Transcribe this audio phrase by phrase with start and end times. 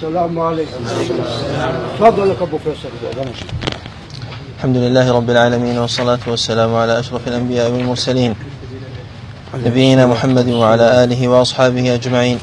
[0.00, 0.80] السلام عليكم.
[2.00, 2.88] تفضلك أبو فيصل.
[4.56, 8.34] الحمد لله رب العالمين والصلاة والسلام على أشرف الأنبياء والمرسلين.
[9.66, 12.38] نبينا محمد وعلى آله وأصحابه أجمعين.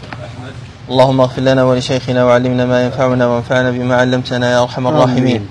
[0.89, 5.47] اللهم اغفر لنا ولشيخنا وعلمنا ما ينفعنا وانفعنا بما علمتنا يا أرحم الراحمين.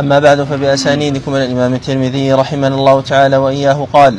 [0.00, 4.14] أما بعد فبأسانيدكم الإمام الترمذي رحمنا الله تعالى وإياه قال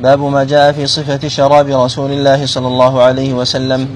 [0.00, 3.88] باب ما جاء في صفة شراب رسول الله صلى الله عليه وسلم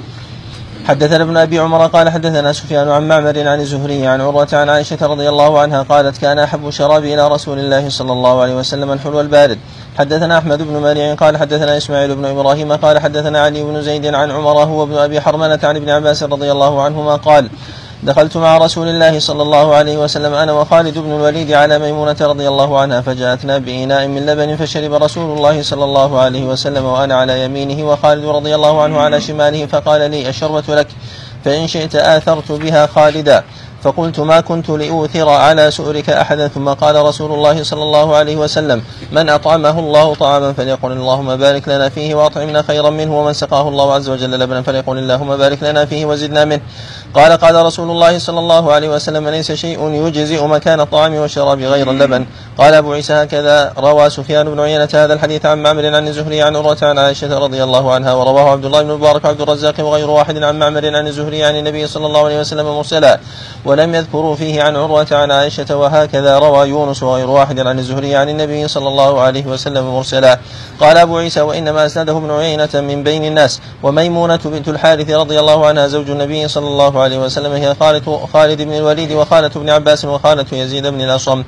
[0.90, 5.06] حدثنا ابن أبي عمر قال حدثنا سفيان عن معمر عن الزهري عن عروة عن عائشة
[5.06, 9.20] رضي الله عنها قالت كان أحب الشراب إلى رسول الله صلى الله عليه وسلم الحلو
[9.20, 9.58] البارد.
[9.98, 14.30] حدثنا أحمد بن مريع قال حدثنا إسماعيل بن إبراهيم قال حدثنا علي بن زيد عن
[14.30, 17.48] عمر هو ابن أبي حرملة عن ابن عباس رضي الله عنهما قال
[18.02, 22.48] دخلت مع رسول الله صلى الله عليه وسلم أنا وخالد بن الوليد على ميمونة رضي
[22.48, 27.44] الله عنها فجاءتنا بإناء من لبن فشرب رسول الله صلى الله عليه وسلم وأنا على
[27.44, 30.86] يمينه وخالد رضي الله عنه على شماله فقال لي الشربة لك
[31.44, 33.44] فإن شئت آثرت بها خالدا.
[33.82, 36.48] فقلت ما كنت لأوثر على سؤرك أحدا.
[36.48, 38.82] ثم قال رسول الله صلى الله عليه وسلم
[39.12, 43.94] من أطعمه الله طعاما فليقل اللهم بارك لنا فيه وأطعمنا خيرا منه ومن سقاه الله
[43.94, 46.60] عز وجل لبنا فليقل اللهم بارك لنا فيه وزدنا منه.
[47.14, 51.90] قال قال رسول الله صلى الله عليه وسلم ليس شيء يجزئ مكان الطعام والشراب غير
[51.90, 52.26] اللبن.
[52.58, 56.56] قال أبو عيسى هكذا روى سفيان بن عيينة هذا الحديث عن معمر عن الزهري عن
[56.56, 60.42] عروة عن عائشة رضي الله عنها ورواه عبد الله بن المبارك وعبد الرزاق وغير واحد
[60.42, 63.20] عن معمر عن الزهري عن النبي صلى الله عليه وسلم مرسلا.
[63.70, 68.28] ولم يذكروا فيه عن عروة عن عائشة وهكذا روى يونس وغير واحد عن الزهري عن
[68.28, 70.38] النبي صلى الله عليه وسلم مرسلا.
[70.80, 75.66] قال أبو عيسى وإنما أسنده ابن عيينة من بين الناس وميمونة بنت الحارث رضي الله
[75.66, 80.04] عنها زوج النبي صلى الله عليه وسلم هي خالد خالد بن الوليد وخالة بن عباس
[80.04, 81.44] وخالة يزيد بن الأصم.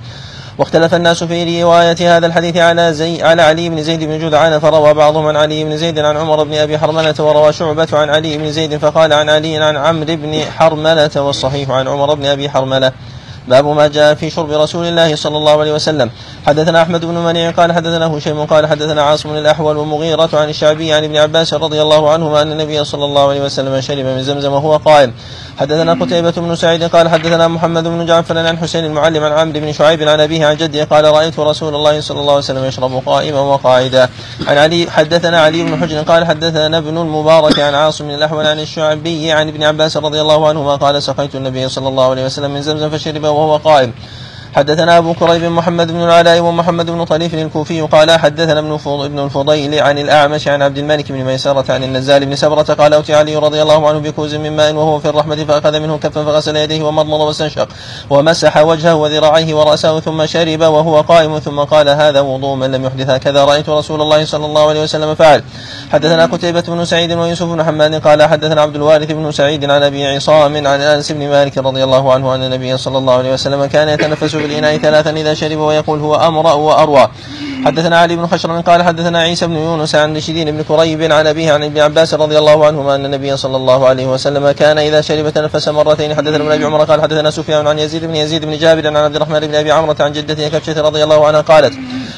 [0.59, 4.95] واختلف الناس في رواية هذا الحديث على زي على علي بن زيد بن جدعان فروى
[4.95, 8.53] بعضهم عن علي بن زيد عن عمر بن أبي حرملة وروى شعبة عن علي بن
[8.53, 12.93] زيد فقال عن علي عن عمرو بن حرملة والصحيح عن عمر بن أبي حرملة.
[13.49, 16.11] باب ما جاء في شرب رسول الله صلى الله عليه وسلم.
[16.47, 21.05] حدثنا أحمد بن منيع قال حدثنا هشيم قال حدثنا عاصم الأحول ومغيرة عن الشعبي عن
[21.05, 24.77] ابن عباس رضي الله عنهما أن النبي صلى الله عليه وسلم شرب من زمزم وهو
[24.77, 25.13] قائم.
[25.59, 29.73] حدثنا قتيبة بن سعيد قال حدثنا محمد بن جعفر عن حسين المعلم عن عمرو بن
[29.73, 33.41] شعيب عن أبيه عن جده قال رأيت رسول الله صلى الله عليه وسلم يشرب قائما
[33.41, 34.09] وقاعدا.
[34.47, 39.33] عن علي حدثنا علي بن حجر قال حدثنا ابن المبارك عن عاصم الأحول عن الشعبي
[39.33, 42.91] عن ابن عباس رضي الله عنهما قال سقيت النبي صلى الله عليه وسلم من زمزم
[42.91, 43.93] فشرب وهو قائم
[44.57, 49.81] حدثنا أبو كريب محمد بن العلاء ومحمد بن طريف الكوفي قال حدثنا ابن ابن الفضيل
[49.81, 53.63] عن الأعمش عن عبد الملك بن ميسرة عن النزال بن سبرة قال أوتي علي رضي
[53.63, 57.69] الله عنه بكوز من ماء وهو في الرحمة فأخذ منه كفا فغسل يديه ومضمض واستنشق
[58.11, 63.11] ومسح وجهه وذراعيه ورأسه ثم شرب وهو قائم ثم قال هذا وضوء من لم يحدث
[63.11, 65.43] هكذا رأيت رسول الله صلى الله عليه وسلم فعل.
[65.93, 70.07] حدثنا قتيبة بن سعيد ويوسف بن حماد قال حدثنا عبد الوارث بن سعيد عن أبي
[70.07, 73.89] عصام عن أنس بن مالك رضي الله عنه أن النبي صلى الله عليه وسلم كان
[73.89, 77.09] يتنفس بالإناء ثلاثا إذا شرب ويقول هو أمرأ وأروى.
[77.65, 81.53] حدثنا علي بن خشرم قال حدثنا عيسى بن يونس عن رشدين بن كريب عن أبيه
[81.53, 85.31] عن ابن عباس رضي الله عنهما أن النبي صلى الله عليه وسلم كان إذا شرب
[85.31, 86.15] تنفس مرتين.
[86.15, 89.17] حدثنا ابن أبي عمر قال حدثنا سفيان عن يزيد بن يزيد بن جابر عن عبد
[89.17, 91.75] الرحمن بن أبي عمرة عن جدته كبشة رضي الله عنها قالت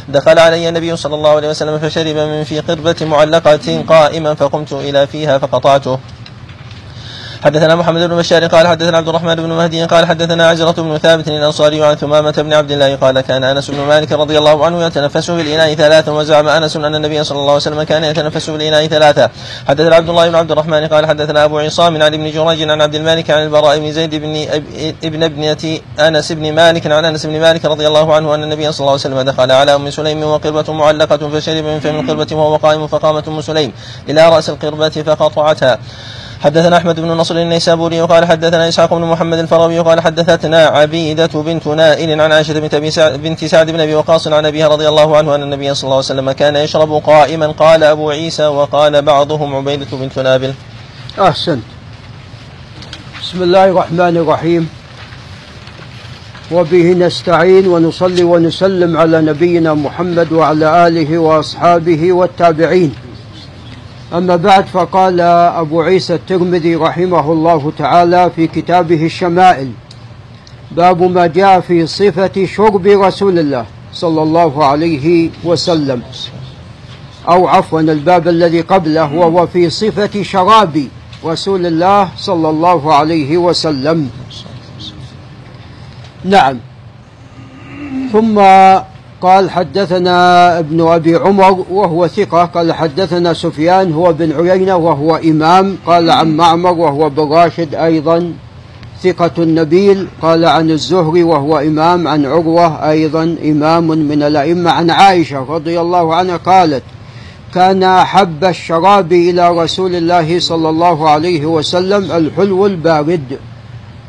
[0.08, 5.06] دخل علي النبي صلى الله عليه وسلم فشرب من في قربة معلقة قائما فقمت إلى
[5.06, 5.98] فيها فقطعته.
[7.44, 11.28] حدثنا محمد بن بشار قال حدثنا عبد الرحمن بن مهدي قال حدثنا عجرة بن ثابت
[11.28, 15.31] الأنصاري عن ثمامة بن عبد الله قال كان أنس بن مالك رضي الله عنه يتنفس
[15.31, 19.31] بالإناء ثلاثا وزعم أنس أن النبي صلى الله عليه وسلم كان يتنفس بالإناء ثلاثا.
[19.69, 22.94] حدثنا عبد الله بن عبد الرحمن قال حدثنا أبو عصام عن ابن جريج عن عبد
[22.94, 24.47] الملك عن البراء بن زيد بن
[25.04, 28.81] ابن ابنة أنس بن مالك عن أنس بن مالك رضي الله عنه أن النبي صلى
[28.81, 32.87] الله عليه وسلم دخل على أم سليم وقربة معلقة فشرب من فم القربة وهو قائم
[32.87, 33.72] فقامت أم سليم
[34.09, 35.78] إلى رأس القربة فقطعتها.
[36.41, 41.67] حدثنا أحمد بن نصر النيسابوري وقال حدثنا إسحاق بن محمد الفراوي وقال حدثتنا عبيدة بنت
[41.67, 45.34] نائل عن عائشة بنت سعد بنت سعد بن أبي وقاص عن أبيها رضي الله عنه
[45.34, 49.87] أن النبي صلى الله عليه وسلم كان يشرب قائما قال أبو عيسى وقال بعضهم عبيدة
[49.93, 50.55] بنت نابل.
[51.21, 51.62] أحسنت.
[53.22, 54.69] بسم الله الرحمن الرحيم.
[56.53, 62.95] وبه نستعين ونصلي ونسلم على نبينا محمد وعلى آله وأصحابه والتابعين.
[64.15, 69.71] أما بعد فقال أبو عيسى الترمذي رحمه الله تعالى في كتابه الشمائل
[70.71, 76.03] باب ما جاء في صفة شرب رسول الله صلى الله عليه وسلم.
[77.28, 80.89] أو عفوا الباب الذي قبله وهو في صفة شراب
[81.25, 84.11] رسول الله صلى الله عليه وسلم.
[86.25, 86.59] نعم.
[88.13, 88.39] ثم
[89.21, 92.45] قال حدثنا ابن أبي عمر وهو ثقة.
[92.45, 95.77] قال حدثنا سفيان هو بن عيينة وهو إمام.
[95.87, 98.33] قال عن معمر وهو بن راشد أيضا
[99.03, 100.09] ثقة نبيل.
[100.22, 102.09] قال عن الزهري وهو إمام.
[102.09, 104.71] عن عروة أيضا إمام من الأئمة.
[104.71, 106.83] عن عائشة رضي الله عنها قالت
[107.55, 113.39] كان أحب الشراب إلى رسول الله صلى الله عليه وسلم الحلو البارد.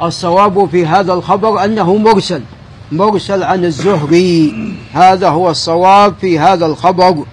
[0.01, 2.41] الصواب في هذا الخبر أنه مرسل.
[2.91, 4.53] مرسل عن الزهري.
[4.93, 7.25] هذا هو الصواب في هذا الخبر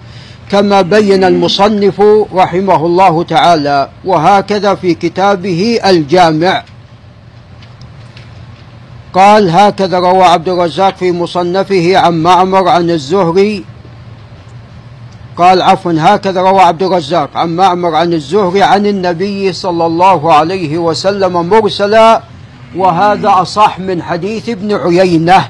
[0.50, 2.02] كما بين المصنف
[2.34, 6.64] رحمه الله تعالى وهكذا في كتابه الجامع.
[9.14, 13.64] قال هكذا روى عبد الرزاق في مصنفه عن معمر عن الزهري.
[15.36, 20.78] قال عفوا هكذا روى عبد الرزاق عن معمر عن الزهري عن النبي صلى الله عليه
[20.78, 22.22] وسلم مرسلا
[22.76, 25.48] وهذا أصح من حديث ابن عيينة.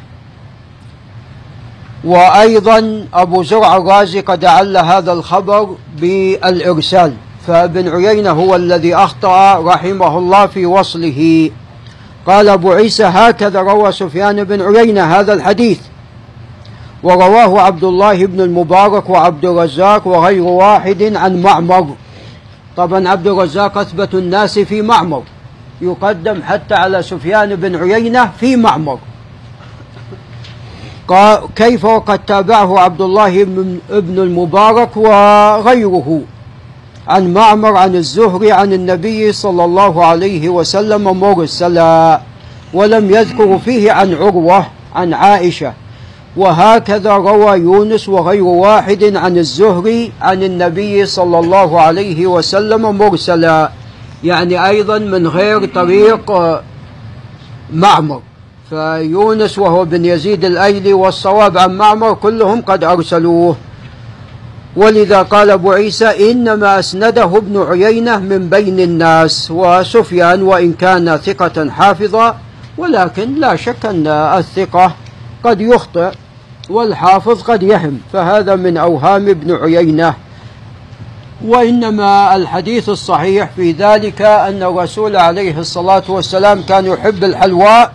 [2.04, 7.14] وأيضا أبو زرع الرازي قد عل هذا الخبر بالإرسال
[7.46, 11.50] فابن عيينة هو الذي أخطأ رحمه الله في وصله.
[12.26, 15.80] قال أبو عيسى هكذا روى سفيان بن عيينة هذا الحديث
[17.02, 21.94] ورواه عبد الله بن المبارك وعبد الرزاق وغير واحد عن معمر.
[22.76, 25.22] طبعا عبد الرزاق أثبت الناس في معمر.
[25.82, 28.98] يقدم حتى على سفيان بن عيينة في معمر.
[31.56, 33.44] كيف وقد تابعه عبد الله
[33.90, 36.20] بن المبارك وغيره
[37.08, 42.20] عن معمر عن الزهري عن النبي صلى الله عليه وسلم مرسلا
[42.74, 45.72] ولم يذكر فيه عن عروة عن عائشة.
[46.36, 53.70] وهكذا روى يونس وغير واحد عن الزهري عن النبي صلى الله عليه وسلم مرسلا
[54.24, 56.32] يعني أيضا من غير طريق
[57.72, 58.20] معمر.
[58.70, 63.56] فيونس وهو بن يزيد الأيلي والصواب عن معمر كلهم قد أرسلوه.
[64.76, 71.70] ولذا قال أبو عيسى إنما أسنده ابن عيينة من بين الناس وسفيان وإن كان ثقة
[71.70, 72.36] حافظا
[72.78, 74.94] ولكن لا شك أن الثقة
[75.44, 76.10] قد يخطئ
[76.70, 78.00] والحافظ قد يهم.
[78.12, 80.14] فهذا من أوهام ابن عيينة.
[81.44, 87.92] وإنما الحديث الصحيح في ذلك أن الرسول عليه الصلاة والسلام كان يحب الحلواء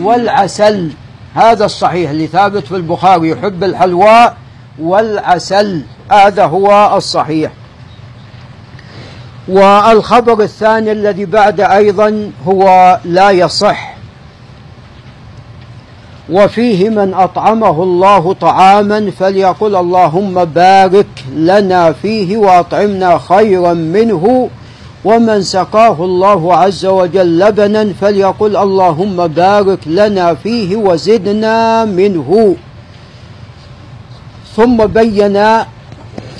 [0.00, 0.90] والعسل.
[1.34, 4.36] هذا الصحيح اللي ثابت في البخاري يحب الحلواء
[4.78, 5.82] والعسل.
[6.10, 7.52] هذا هو الصحيح.
[9.48, 13.91] والخبر الثاني الذي بعد أيضا هو لا يصح.
[16.30, 24.48] وفيه من أطعمه الله طعاما فليقل اللهم بارك لنا فيه وأطعمنا خيرا منه
[25.04, 32.56] ومن سقاه الله عز وجل لبنا فليقل اللهم بارك لنا فيه وزدنا منه.
[34.56, 35.38] ثم بين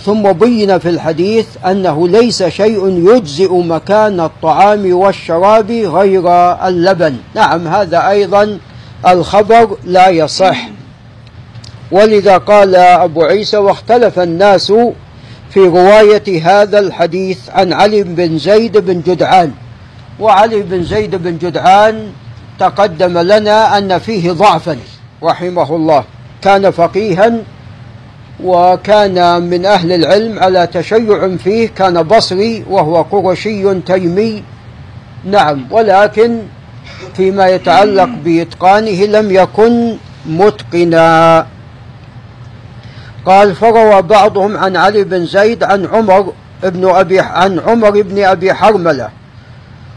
[0.05, 6.29] ثم بين في الحديث أنه ليس شيء يجزئ مكان الطعام والشراب غير
[6.69, 7.17] اللبن.
[7.35, 8.59] نعم هذا أيضا
[9.07, 10.69] الخبر لا يصح.
[11.91, 14.73] ولذا قال أبو عيسى واختلف الناس
[15.51, 19.53] في رواية هذا الحديث عن علي بن زيد بن جدعان.
[20.21, 22.13] وعلي بن زيد بن جدعان
[22.59, 24.79] تقدم لنا أن فيه ضعفا
[25.23, 26.05] رحمه الله.
[26.43, 27.33] كان فقيها
[28.45, 31.69] وكان من أهل العلم على تشيع فيه.
[31.69, 34.43] كان بصري وهو قرشي تيمي.
[35.25, 36.39] نعم ولكن
[37.17, 39.97] فيما يتعلق بإتقانه لم يكن
[40.27, 41.47] متقنا.
[43.27, 46.33] قال فروى بعضهم عن علي بن زيد عن عمر
[46.65, 49.09] ابن أبي عن عمر بن أبي حرملة.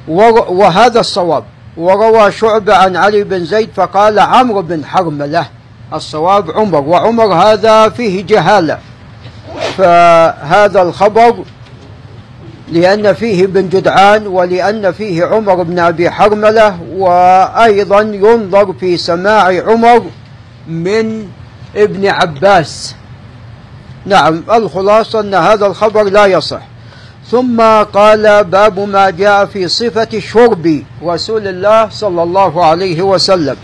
[0.08, 1.44] وهذا الصواب.
[1.78, 5.46] وروى شعبة عن علي بن زيد فقال عمرو بن حرملة.
[5.94, 8.80] الصواب عمر وعمر هذا فيه جهالة.
[9.78, 11.36] فهذا الخبر
[12.72, 20.06] لأن فيه بن جدعان ولأن فيه عمر بن أبي حرملة وأيضا ينظر في سماع عمر
[20.68, 21.28] من
[21.76, 22.96] ابن عباس.
[24.06, 26.62] نعم الخلاصة أن هذا الخبر لا يصح.
[27.32, 27.62] ثم
[27.94, 33.56] قال باب ما جاء في صفة شرب رسول الله صلى الله عليه وسلم.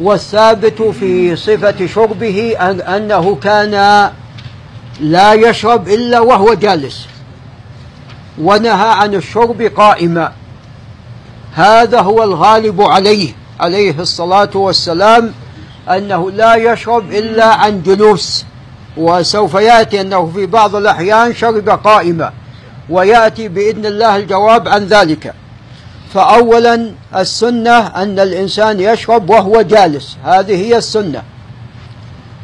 [0.00, 4.10] والثابت في صفة شربه أن أنه كان
[5.00, 7.06] لا يشرب إلا وهو جالس.
[8.38, 10.32] ونهى عن الشرب قائما.
[11.54, 15.32] هذا هو الغالب عليه عليه الصلاة والسلام
[15.88, 18.44] أنه لا يشرب إلا عن جلوس.
[18.96, 22.32] وسوف يأتي أنه في بعض الأحيان شرب قائما.
[22.90, 25.34] ويأتي بإذن الله الجواب عن ذلك.
[26.14, 30.16] فأولا السنة أن الإنسان يشرب وهو جالس.
[30.24, 31.22] هذه هي السنة.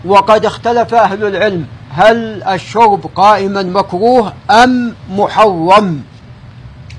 [0.04, 1.66] وقد اختلف أهل العلم
[1.98, 6.02] هل الشرب قائما مكروه أم محرم؟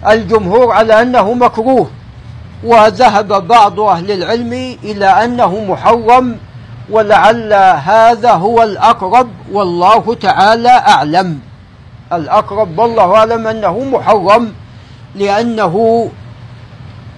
[0.08, 1.90] الجمهور على أنه مكروه
[2.64, 6.38] وذهب بعض أهل العلم إلى أنه محرم
[6.90, 7.54] ولعل
[7.84, 11.40] هذا هو الأقرب والله تعالى أعلم.
[12.14, 14.54] الأقرب والله أعلم أنه محرم
[15.16, 16.10] لأنه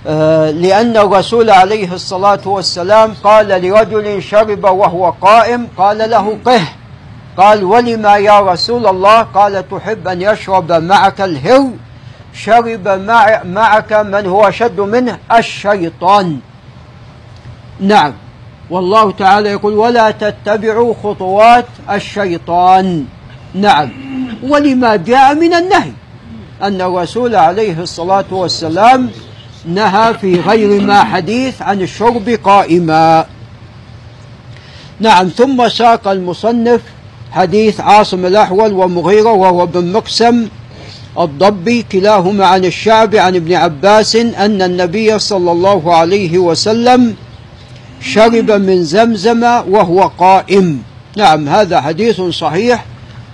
[0.07, 6.61] آه لأن الرسول عليه الصلاة والسلام قال لرجل شرب وهو قائم قال له قه.
[7.37, 11.69] قال ولما يا رسول الله؟ قال تحب أن يشرب معك الهر
[12.33, 16.39] شرب مع معك من هو شد منه؟ الشيطان.
[17.79, 18.13] نعم.
[18.69, 23.05] والله تعالى يقول ولا تتبعوا خطوات الشيطان.
[23.53, 23.89] نعم.
[24.43, 25.91] ولما جاء من النهي
[26.61, 29.09] أن الرسول عليه الصلاة والسلام
[29.65, 33.25] نهى في غير ما حديث عن الشرب قائما.
[34.99, 35.27] نعم.
[35.27, 36.81] ثم ساق المصنف
[37.31, 40.47] حديث عاصم الأحول ومغيرة وهو بن مقسم
[41.19, 47.15] الضبي كلاهما عن الشعب عن ابن عباس أن النبي صلى الله عليه وسلم
[48.01, 50.83] شرب من زمزم وهو قائم.
[51.17, 52.85] نعم هذا حديث صحيح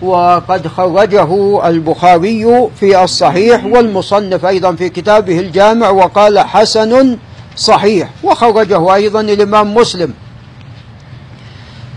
[0.01, 7.17] وقد خرجه البخاري في الصحيح والمصنف أيضا في كتابه الجامع وقال حسن
[7.55, 8.09] صحيح.
[8.23, 10.13] وخرجه أيضا الإمام مسلم.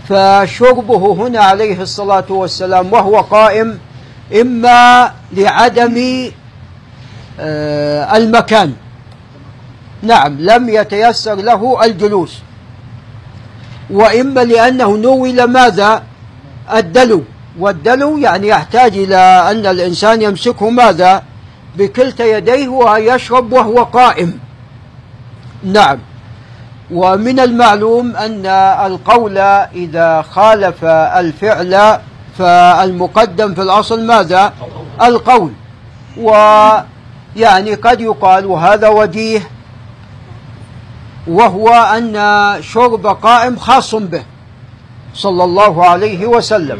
[0.09, 3.79] فشربه هنا عليه الصلاة والسلام وهو قائم
[4.41, 6.29] إما لعدم
[7.39, 8.73] آه، المكان.
[10.03, 12.39] نعم لم يتيسر له الجلوس.
[13.89, 16.03] وإما لأنه نول ماذا؟
[16.73, 17.23] الدلو.
[17.59, 19.15] والدلو يعني يحتاج إلى
[19.51, 21.23] أن الإنسان يمسكه ماذا؟
[21.77, 24.39] بكلتا يديه ويشرب وهو قائم.
[25.63, 25.99] نعم.
[26.93, 28.45] ومن المعلوم أن
[28.85, 29.37] القول
[29.75, 31.99] إذا خالف الفعل
[32.37, 34.53] فالمقدم في الأصل ماذا؟
[35.01, 35.51] القول.
[36.17, 39.49] ويعني قد يقال وهذا وجيه
[41.27, 42.15] وهو أن
[42.61, 44.23] شرب قائم خاص به
[45.13, 46.79] صلى الله عليه وسلم.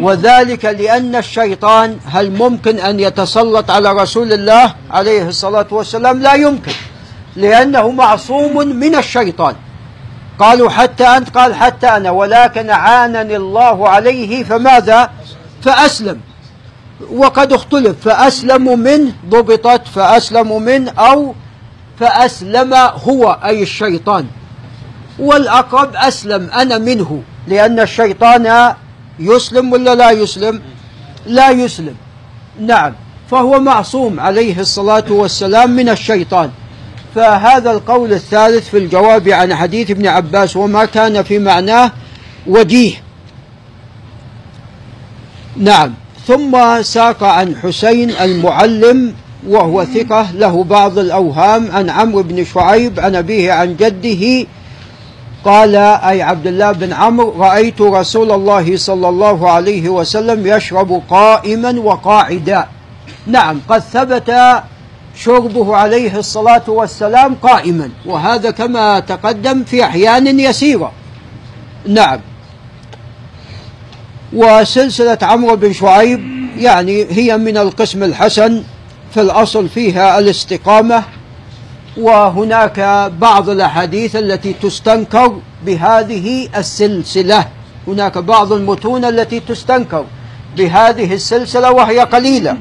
[0.00, 6.72] وذلك لأن الشيطان هل ممكن أن يتسلط على رسول الله عليه الصلاة والسلام؟ لا يمكن.
[7.40, 9.54] لأنه معصوم من الشيطان.
[10.38, 15.10] قالوا حتى أنت قال حتى أنا ولكن عانني الله عليه فماذا؟
[15.62, 16.20] فأسلم.
[17.12, 21.34] وقد اختلف فأسلم منه ضبطت فأسلم منه أو
[22.00, 24.26] فأسلم هو أي الشيطان.
[25.18, 28.74] والأقرب أسلم أنا منه لأن الشيطان
[29.18, 30.62] يسلم ولا لا يسلم؟
[31.26, 31.94] لا يسلم.
[32.60, 32.92] نعم.
[33.30, 36.50] فهو معصوم عليه الصلاة والسلام من الشيطان.
[37.14, 41.92] فهذا القول الثالث في الجواب عن حديث ابن عباس وما كان في معناه
[42.46, 42.92] وجيه
[45.56, 45.94] نعم.
[46.26, 49.14] ثم ساق عن حسين المعلم
[49.46, 54.46] وهو ثقة له بعض الأوهام عن عمرو بن شعيب عن أبيه عن جده
[55.44, 61.80] قال أي عبد الله بن عمرو رأيت رسول الله صلى الله عليه وسلم يشرب قائما
[61.80, 62.66] وقاعدا.
[63.26, 64.30] نعم قد ثبت
[65.16, 70.92] شربه عليه الصلاة والسلام قائما وهذا كما تقدم في أحيان يسيرة.
[71.88, 72.20] نعم.
[74.32, 76.20] وسلسلة عمرو بن شعيب
[76.58, 78.62] يعني هي من القسم الحسن
[79.14, 81.02] في الأصل فيها الاستقامة
[81.96, 87.46] وهناك بعض الأحاديث التي تستنكر بهذه السلسلة.
[87.86, 90.04] هناك بعض المتون التي تستنكر
[90.56, 92.56] بهذه السلسلة وهي قليلة.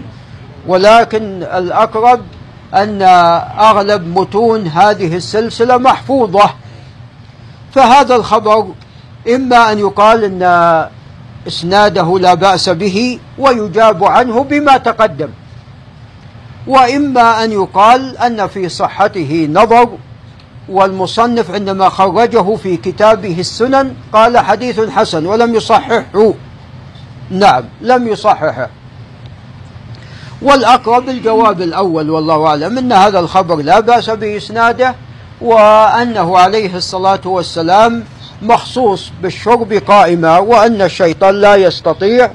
[0.67, 2.21] ولكن الأقرب
[2.73, 3.01] أن
[3.59, 6.49] أغلب متون هذه السلسلة محفوظة.
[7.73, 8.67] فهذا الخبر
[9.35, 10.89] إما أن يقال أن
[11.47, 15.29] إسناده لا بأس به ويجاب عنه بما تقدم
[16.67, 19.89] وإما أن يقال أن في صحته نظر
[20.69, 26.33] والمصنف عندما خرجه في كتابه السنن قال حديث حسن ولم يصححه.
[27.29, 28.69] نعم لم يصححه.
[30.41, 34.95] والأقرب الجواب الأول والله أعلم أن هذا الخبر لا بأس بإسناده
[35.41, 38.03] وأنه عليه الصلاة والسلام
[38.41, 42.31] مخصوص بالشرب قائمة وأن الشيطان لا يستطيع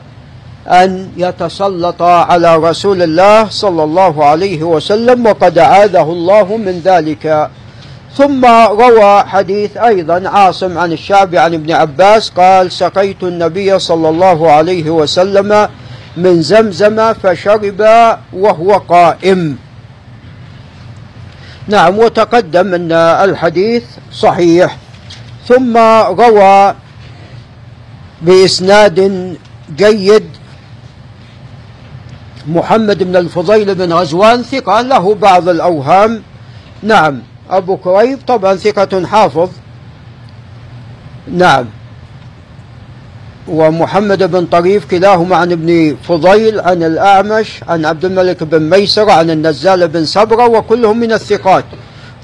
[0.67, 7.51] أن يتسلط على رسول الله صلى الله عليه وسلم وقد عاذه الله من ذلك.
[8.17, 14.51] ثم روى حديث أيضا عاصم عن الشعبي عن ابن عباس قال سقيت النبي صلى الله
[14.51, 15.69] عليه وسلم
[16.17, 17.65] من زمزم فشرب
[18.33, 19.59] وهو قائم.
[21.69, 24.77] نعم وتقدم أن الحديث صحيح.
[25.49, 26.75] ثم روى
[28.23, 28.99] بإسناد
[29.77, 30.29] جيد
[32.47, 36.23] محمد بن الفضيل بن غزوان ثقة له بعض الأوهام.
[36.83, 39.51] نعم أبو كريب طبعا ثقة حافظ.
[41.29, 41.67] نعم.
[43.49, 49.31] ومحمد بن طريف كلاهما عن ابن فضيل عن الأعمش عن عبد الملك بن ميسر عن
[49.31, 51.65] النزال بن صبرة وكلهم من الثقات.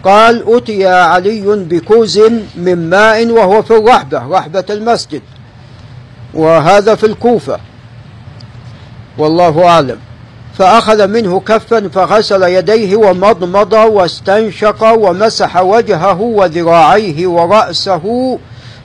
[0.04, 2.20] قال أتي علي بكوز
[2.56, 5.22] من ماء وهو في الرحبة رحبة المسجد.
[6.34, 7.58] وهذا في الكوفة.
[9.18, 9.98] والله أعلم.
[10.58, 18.38] فأخذ منه كفا فغسل يديه ومضمض واستنشق ومسح وجهه وذراعيه ورأسه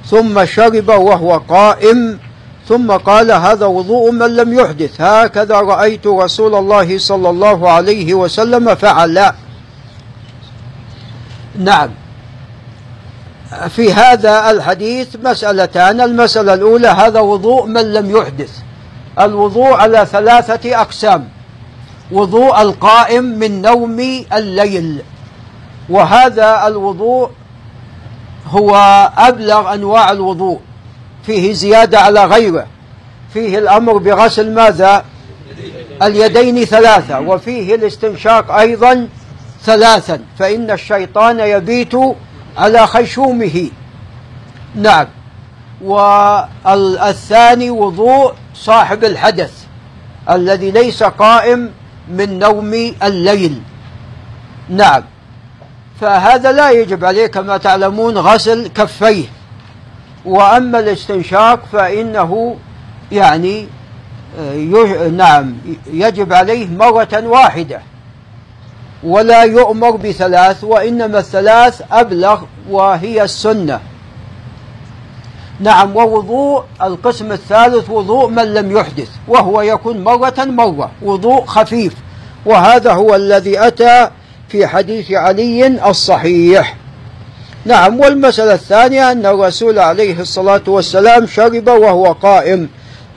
[0.09, 2.19] ثم شرب وهو قائم.
[2.69, 5.01] ثم قال هذا وضوء من لم يحدث.
[5.01, 9.31] هكذا رأيت رسول الله صلى الله عليه وسلم فعل.
[11.59, 11.89] نعم.
[13.69, 16.01] في هذا الحديث مسألتان.
[16.01, 18.51] المسألة الأولى هذا وضوء من لم يحدث.
[19.19, 21.27] الوضوء على ثلاثة أقسام.
[22.11, 23.99] وضوء القائم من نوم
[24.33, 25.01] الليل.
[25.89, 27.29] وهذا الوضوء
[28.47, 28.75] هو
[29.17, 30.59] أبلغ أنواع الوضوء.
[31.25, 32.67] فيه زيادة على غيره.
[33.33, 35.05] فيه الأمر بغسل ماذا؟
[36.03, 39.07] اليدين ثلاثة وفيه الاستنشاق أيضا
[39.63, 41.93] ثلاثا فإن الشيطان يبيت
[42.57, 43.69] على خيشومه
[44.75, 45.07] نعم.
[45.81, 49.51] والثاني وضوء صاحب الحدث
[50.29, 51.71] الذي ليس قائم
[52.09, 53.61] من نوم الليل.
[54.69, 55.03] نعم.
[56.01, 59.25] فهذا لا يجب عليه كما تعلمون غسل كفيه.
[60.25, 62.55] وأما الاستنشاق فإنه
[63.11, 63.67] يعني
[64.39, 65.55] آه، نعم
[65.93, 67.81] يجب عليه مرة واحدة.
[69.03, 73.79] ولا يؤمر بثلاث وإنما الثلاث أبلغ وهي السنة.
[75.59, 81.93] نعم ووضوء القسم الثالث وضوء من لم يحدث وهو يكون مرة مرة وضوء خفيف.
[82.45, 84.09] وهذا هو الذي أتى
[84.49, 86.75] في حديث علي الصحيح.
[87.65, 92.69] نعم والمسألة الثانية أن الرسول عليه الصلاة والسلام شرب وهو قائم.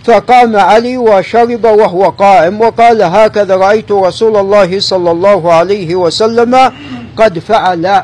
[0.04, 6.72] فقام علي وشرب وهو قائم وقال هكذا رأيت رسول الله صلى الله عليه وسلم
[7.16, 8.02] قد فعل.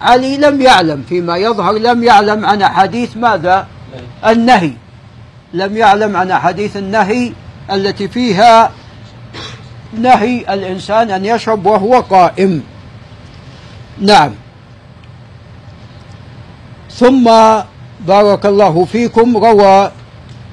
[0.00, 3.66] علي لم يعلم فيما يظهر لم يعلم عن حديث ماذا؟
[4.26, 4.72] النهي.
[5.54, 7.32] لم يعلم عن حديث النهي
[7.72, 8.70] التي فيها
[10.00, 12.62] نهي الإنسان أن يشرب وهو قائم.
[14.00, 14.43] نعم.
[16.94, 17.24] ثم
[18.06, 19.90] بارك الله فيكم روى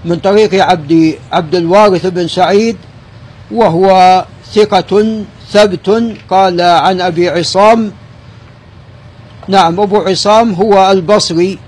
[0.05, 2.77] من طريق عبد عبد الوارث بن سعيد
[3.51, 5.87] وهو ثقة ثبت
[6.29, 7.91] قال عن أبي عصام
[9.47, 11.59] نعم أبو عصام هو البصري.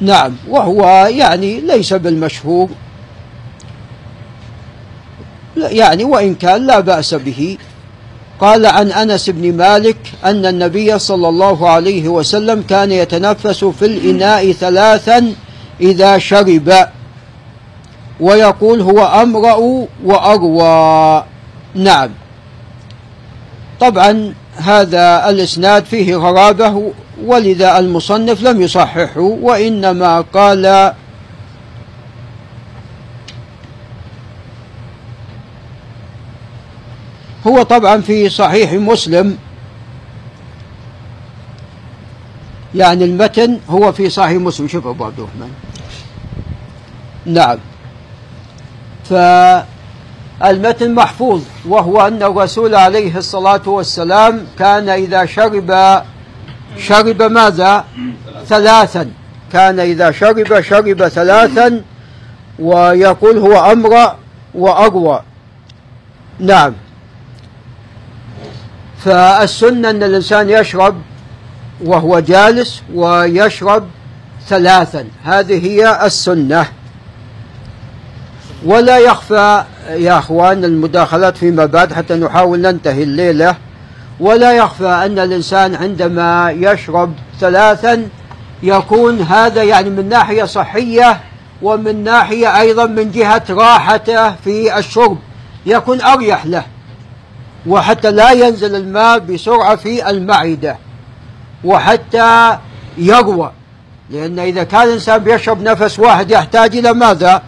[0.00, 2.68] نعم وهو يعني ليس بالمشهور
[5.56, 7.58] يعني وإن كان لا بأس به.
[8.40, 14.52] قال عن أنس بن مالك أن النبي صلى الله عليه وسلم كان يتنفس في الإناء
[14.52, 15.34] ثلاثا
[15.80, 16.72] إذا شرب.
[18.20, 21.24] ويقول هو أمرأ وأروى
[21.74, 22.10] نعم.
[23.80, 26.92] طبعا هذا الإسناد فيه غرابة
[27.24, 30.92] ولذا المصنف لم يصححه وإنما قال
[37.46, 39.38] هو طبعا في صحيح مسلم.
[42.74, 44.68] يعني المتن هو في صحيح مسلم.
[44.68, 45.50] شوف أبو عبد الرحمن.
[47.26, 47.58] نعم.
[50.40, 56.02] فالمتن محفوظ وهو أن الرسول عليه الصلاة والسلام كان إذا شرب
[56.78, 57.84] شرب ماذا؟
[58.46, 59.10] ثلاثا.
[59.52, 61.82] كان إذا شرب شرب ثلاثا
[62.58, 64.14] ويقول هو أمر
[64.54, 65.22] وأروى.
[66.38, 66.72] نعم.
[69.04, 70.94] فالسنة أن الإنسان يشرب
[71.84, 73.86] وهو جالس ويشرب
[74.48, 75.04] ثلاثا.
[75.24, 76.66] هذه هي السنة.
[78.64, 83.56] ولا يخفى يا أخوان المداخلات فيما بعد حتى نحاول ننتهي الليلة.
[84.20, 88.08] ولا يخفى أن الإنسان عندما يشرب ثلاثا
[88.62, 91.20] يكون هذا يعني من ناحية صحية
[91.62, 95.18] ومن ناحية أيضا من جهة راحته في الشرب.
[95.66, 96.64] يكون أريح له.
[97.66, 100.76] وحتى لا ينزل الماء بسرعة في المعدة
[101.64, 102.58] وحتى
[102.98, 103.52] يروى
[104.10, 107.42] لأن إذا كان الإنسان بيشرب نفس واحد يحتاج إلى ماذا؟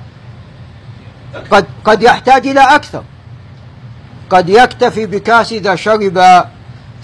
[1.51, 3.03] قد قد يحتاج إلى أكثر.
[4.31, 6.45] قد يكتفي بكاس إذا شرب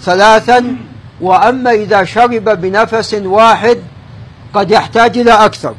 [0.01, 0.75] ثلاثا
[1.21, 3.77] وأما إذا شرب بنفس واحد
[4.53, 5.75] قد يحتاج إلى أكثر.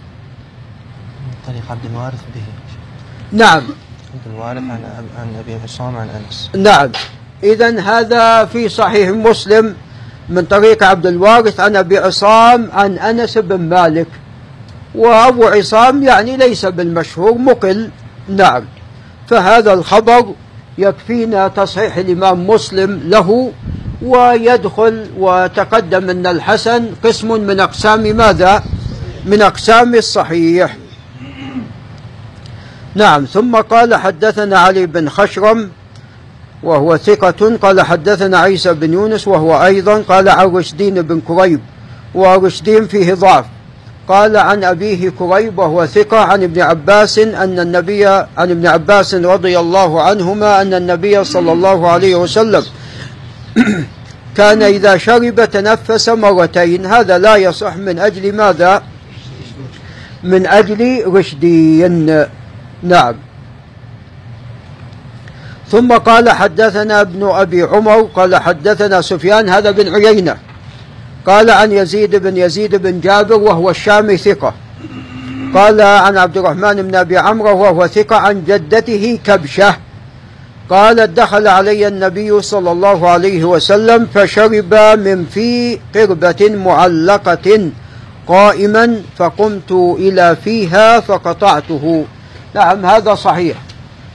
[1.47, 2.43] طريق عبد الوارث به.
[3.33, 3.63] نعم.
[4.15, 6.51] عبد الوارث عن عن أبي عصام عن أنس.
[6.57, 6.93] نعم.
[7.45, 9.75] إذا هذا في صحيح مسلم
[10.29, 14.07] من طريق عبد الوارث عن أبي عصام عن أنس بن مالك.
[14.95, 17.91] وأبو عصام يعني ليس بالمشهور مقل.
[18.29, 18.65] نعم.
[19.29, 20.35] فهذا الخبر
[20.79, 23.53] يكفينا تصحيح الإمام مسلم له
[24.03, 28.63] ويدخل وتقدم أن الحسن قسم من أقسام ماذا؟
[29.27, 30.77] من أقسام الصحيح.
[32.95, 33.25] نعم.
[33.25, 35.71] ثم قال حدثنا علي بن خشرم
[36.63, 37.57] وهو ثقة.
[37.63, 41.61] قال حدثنا عيسى بن يونس وهو أيضا قال عن رشدين بن كريب
[42.15, 43.45] ورشدين فيه ضعف.
[44.09, 49.59] قال عن أبيه كريب وهو ثقة عن ابن عباس أن النبي عن ابن عباس رضي
[49.59, 52.63] الله عنهما أن النبي صلى الله عليه وسلم
[54.37, 56.87] كان إذا شرب تنفس مرتين.
[56.87, 58.83] هذا لا يصح من أجل ماذا؟
[60.23, 62.25] من أجل رشدين
[62.83, 63.15] نعم.
[65.71, 70.37] ثم قال حدثنا ابن أبي عمر قال حدثنا سفيان هذا بن عيينة.
[71.27, 74.55] قال عن يزيد بن يزيد بن جابر وهو الشامي ثقة.
[75.55, 79.77] قال عن عبد الرحمن بن أبي عمرو وهو ثقة عن جدته كبشة.
[80.71, 87.71] قالت دخل علي النبي صلى الله عليه وسلم فشرب من في قربة معلقة
[88.29, 92.05] قائما فقمت إلى فيها فقطعته.
[92.55, 93.57] نعم هذا صحيح.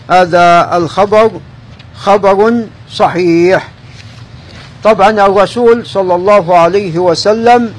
[0.10, 1.32] هذا الخبر
[1.96, 3.68] خبر صحيح.
[4.84, 7.74] طبعا الرسول صلى الله عليه وسلم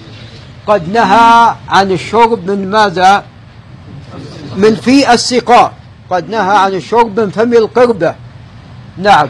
[0.67, 3.25] قد نهى عن الشرب من ماذا؟
[4.57, 5.73] من في السقاء.
[6.11, 8.15] قد نهى عن الشرب من فم القربة.
[8.99, 9.29] نعم.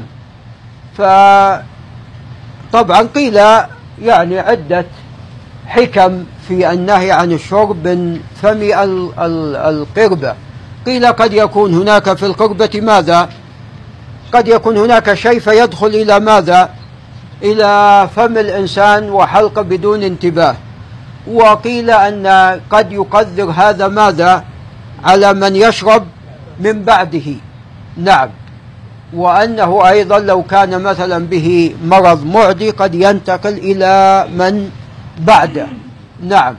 [0.98, 1.62] فطبعا
[3.14, 3.40] قيل
[4.02, 4.86] يعني عدة
[5.66, 10.34] حكم في النهي عن الشرب من فم ال- ال- القربة.
[10.86, 13.28] قيل قد يكون هناك في القربة ماذا؟
[14.32, 16.70] قد يكون هناك شيء فيدخل إلى ماذا؟
[17.42, 20.56] إلى فم الإنسان وحلقه بدون انتباه.
[21.26, 22.26] وقيل أن
[22.70, 24.44] قد يقدر هذا ماذا؟
[25.04, 26.06] على من يشرب
[26.60, 27.34] من بعده.
[27.96, 28.28] نعم.
[29.12, 34.70] وأنه أيضا لو كان مثلا به مرض معدي قد ينتقل إلى من
[35.18, 35.66] بعده.
[36.22, 36.54] نعم.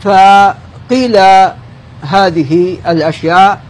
[0.00, 1.18] فقيل
[2.02, 3.60] هذه الأشياء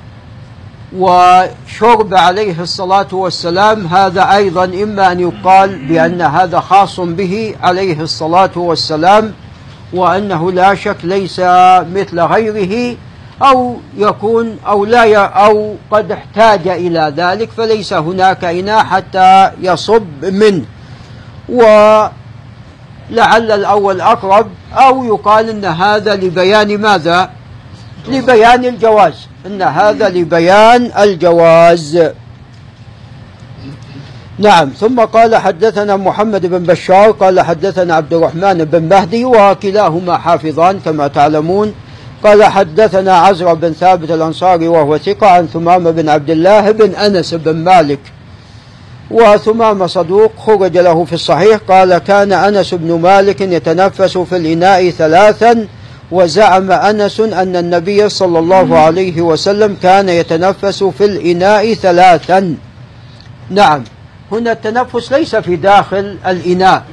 [0.96, 8.50] وشرب عليه الصلاة والسلام هذا أيضا إما أن يقال بأن هذا خاص به عليه الصلاة
[8.56, 9.32] والسلام
[9.92, 11.40] وأنه لا شك ليس
[11.94, 12.96] مثل غيره
[13.42, 20.64] أو يكون أو لا أو قد احتاج إلى ذلك فليس هناك إناء حتى يصب منه.
[21.48, 22.12] ولعل
[23.50, 27.30] الأول أقرب أو يقال أن هذا لبيان ماذا؟
[28.08, 29.14] لبيان الجواز.
[29.46, 32.10] إن هذا لبيان الجواز.
[34.38, 34.68] نعم.
[34.68, 41.08] ثم قال حدثنا محمد بن بشار قال حدثنا عبد الرحمن بن مهدي وكلاهما حافظان كما
[41.08, 41.74] تعلمون.
[42.24, 47.34] قال حدثنا عزرا بن ثابت الأنصاري وهو ثقة عن ثمامة بن عبد الله بن أنس
[47.34, 47.98] بن مالك
[49.10, 51.58] وثمامة صدوق خرج له في الصحيح.
[51.68, 55.66] قال كان أنس بن مالك يتنفس في الإناء ثلاثا
[56.11, 62.57] وزعم أنس أن النبي صلى الله عليه وسلم كان يتنفس في الإناء ثلاثا.
[63.51, 63.85] نعم.
[64.33, 66.85] هنا التنفس ليس في داخل الإناء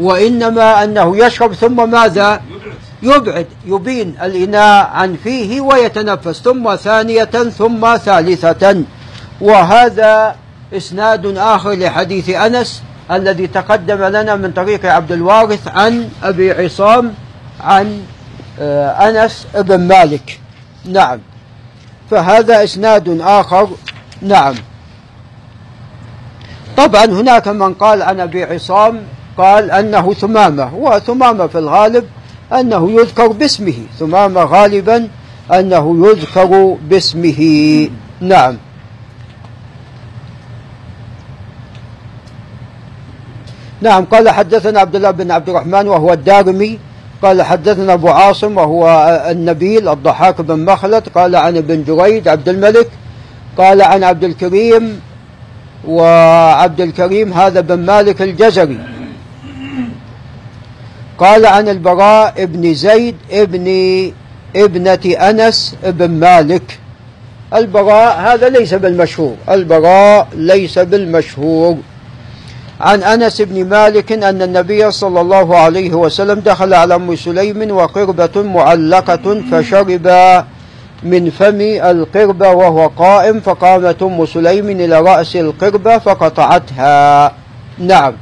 [0.00, 2.40] وإنما أنه يشرب ثم ماذا؟
[3.02, 7.24] يبعد يبين الإناء عن فيه ويتنفس ثم ثانية
[7.58, 8.84] ثم ثالثة.
[9.40, 10.36] وهذا
[10.72, 17.14] إسناد آخر لحديث أنس الذي تقدم لنا من طريق عبد الوارث عن أبي عصام
[17.60, 18.00] عن
[19.08, 20.40] أنس بن مالك.
[20.84, 21.18] نعم.
[22.10, 23.68] فهذا إسناد آخر.
[24.22, 24.54] نعم.
[26.76, 29.00] طبعا هناك من قال عن أبي عصام
[29.38, 32.04] قال أنه ثمامة وثمامة في الغالب
[32.52, 33.74] أنه يذكر باسمه.
[33.98, 35.08] ثمامة غالبا
[35.52, 37.40] أنه يذكر باسمه.
[38.20, 38.56] نعم.
[43.82, 46.78] نعم قال حدثنا عبد الله بن عبد الرحمن وهو الدارمي
[47.22, 48.88] قال حدثنا أبو عاصم وهو
[49.30, 52.88] النبيل الضحاك بن مخلد قال عن ابن جريد عبد الملك
[53.58, 55.00] قال عن عبد الكريم
[55.88, 58.78] وعبد الكريم هذا بن مالك الجزري.
[61.18, 63.66] قال عن البراء ابن زيد ابن
[64.56, 66.78] ابنة أنس بن مالك.
[67.54, 71.76] البراء هذا ليس بالمشهور البراء ليس بالمشهور.
[72.82, 78.42] عن أنس بن مالك أن النبي صلى الله عليه وسلم دخل على أم سليم وقربة
[78.42, 79.90] معلقة فشرب
[81.02, 87.32] من فم القربه وهو قائم فقامت أم سليم إلى رأس القربه فقطعتها.
[87.78, 88.14] نعم.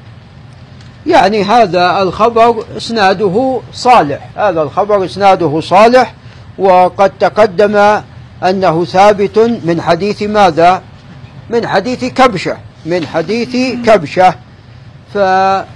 [1.07, 4.29] يعني هذا الخبر إسناده صالح.
[4.37, 6.15] هذا الخبر إسناده صالح
[6.59, 8.01] وقد تقدم
[8.43, 10.83] أنه ثابت من حديث ماذا؟
[11.51, 12.57] من حديث كبشة.
[12.87, 14.35] من حديث كبشة.
[15.15, 15.67] فهذا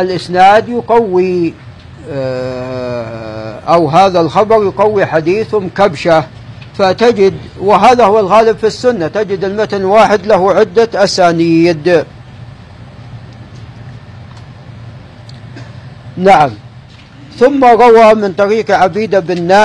[0.00, 1.54] الإسناد يقوي
[2.10, 6.24] آه، أو هذا الخبر يقوي حديث كبشة.
[6.78, 12.04] فتجد وهذا هو الغالب في السنة تجد المتن واحد له عدة أسانيد.
[16.16, 16.50] نعم.
[17.38, 19.20] ثم روى من طريق عبيدة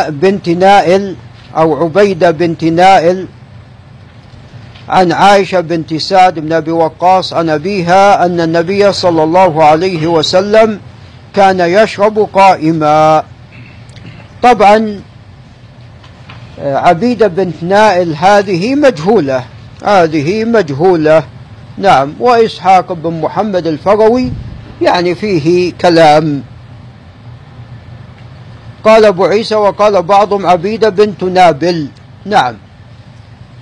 [0.10, 1.16] بنت نائل
[1.58, 3.28] أو عبيدة بنت نائل
[4.92, 10.80] عن عائشة بنت سعد بن أبي وقاص عن أبيها أن النبي صلى الله عليه وسلم
[11.36, 13.24] كان يشرب قائما.
[14.44, 15.02] طبعا
[16.60, 19.44] عبيدة بنت نائل هذه مجهولة.
[19.84, 21.24] هذه مجهولة.
[21.78, 24.32] نعم وإسحاق بن محمد الفروي
[24.82, 26.44] يعني فيه كلام.
[28.84, 31.88] قال أبو عيسى وقال بعضهم عبيدة بنت نابل.
[32.26, 32.56] نعم.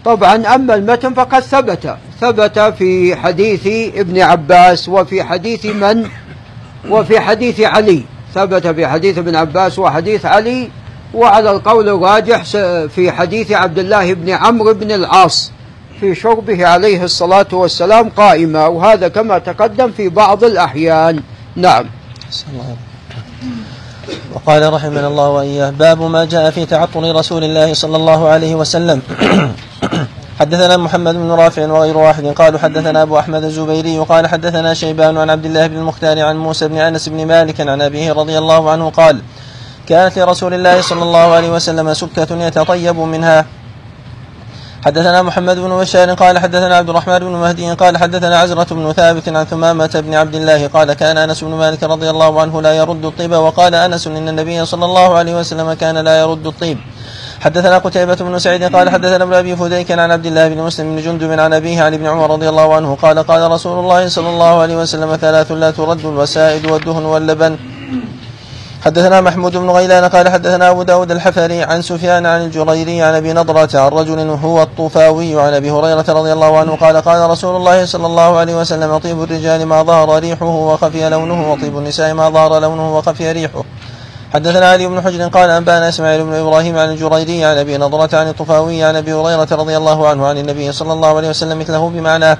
[0.06, 1.98] طبعا أما المتن فقد ثبت.
[2.22, 6.10] ثبت في حديث ابن عباس وفي حديث من؟
[6.90, 8.04] وفي حديث علي.
[8.34, 10.70] ثبت في حديث ابن عباس وحديث علي.
[11.14, 12.44] وعلى القول الراجح
[12.88, 15.52] في حديث عبد الله بن عمرو بن العاص.
[16.00, 18.68] في شربه عليه الصلاة والسلام قائمة.
[18.68, 21.24] وهذا كما تقدم في بعض الأحيان.
[21.56, 21.86] نعم.
[24.34, 29.02] وقال رحمنا الله وإياه باب ما جاء في تعطل رسول الله صلى الله عليه وسلم.
[30.40, 32.26] حدثنا محمد بن رافع وغير واحد.
[32.26, 36.68] قالوا حدثنا أبو أحمد الزبيري قال حدثنا شيبان عن عبد الله بن المختار عن موسى
[36.68, 39.22] بن أنس بن مالك عن أبيه رضي الله عنه قال
[39.90, 43.46] كانت لرسول الله صلى الله عليه وسلم سكة يتطيب منها
[44.86, 49.30] حدثنا محمد بن بشار قال حدثنا عبد الرحمن بن مهدي قال حدثنا عزرة بن ثابت
[49.30, 53.06] عن ثمامة بن عبد الله قال كان أنس بن مالك رضي الله عنه لا يرد
[53.06, 56.78] الطيب وقال أنس إن النبي صلى الله عليه وسلم كان لا يرد الطيب.
[57.40, 61.02] حدثنا قتيبة بن سعيد قال حدثنا ابن أبي فديك عن عبد الله بن مسلم بن
[61.02, 64.62] جندب عن أبيه عن ابن عمر رضي الله عنه قال قال رسول الله صلى الله
[64.62, 67.79] عليه وسلم ثلاث لا ترد الوسائد والدهن واللبن.
[68.86, 73.34] حدثنا محمود بن غيلان قال حدثنا أبو داود الحفري عن سفيان عن الجريري عن أبي
[73.34, 77.86] نضرة عن رجل هو الطفاوي عن أبي هريرة رضي الله عنه قال قال رسول الله
[77.86, 82.60] صلى الله عليه وسلم طيب الرجال ما ظهر ريحه وخفي لونه وطيب النساء ما ظهر
[82.60, 83.64] لونه وخفي ريحه.
[84.34, 88.28] حدثنا علي بن حجر قال أنبأنا إسماعيل بن إبراهيم عن الجريري عن أبي نضرة عن
[88.28, 92.38] الطفاوي عن أبي هريرة رضي الله عنه عن النبي صلى الله عليه وسلم مثله بمعناه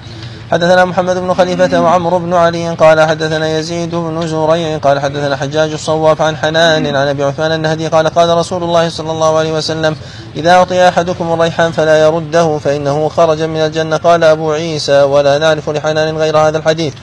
[0.52, 5.72] حدثنا محمد بن خليفة وعمرو بن علي قال حدثنا يزيد بن زريع قال حدثنا حجاج
[5.72, 9.96] الصواف عن حنان عن أبي عثمان النهدي قال قال رسول الله صلى الله عليه وسلم
[10.36, 13.98] إذا أعطي أحدكم الريحان فلا يرده فإنه خرج من الجنة.
[13.98, 16.94] قال أبو عيسى ولا نعرف لحنان غير هذا الحديث.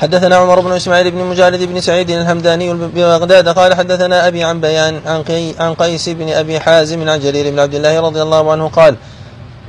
[0.00, 5.00] حدثنا عمر بن إسماعيل بن مجالد بن سعيد الهمداني ببغداد قال حدثنا أبي عن بيان
[5.06, 5.24] عن,
[5.58, 8.96] عن قيس بن أبي حازم عن جرير بن عبد الله رضي الله عنه قال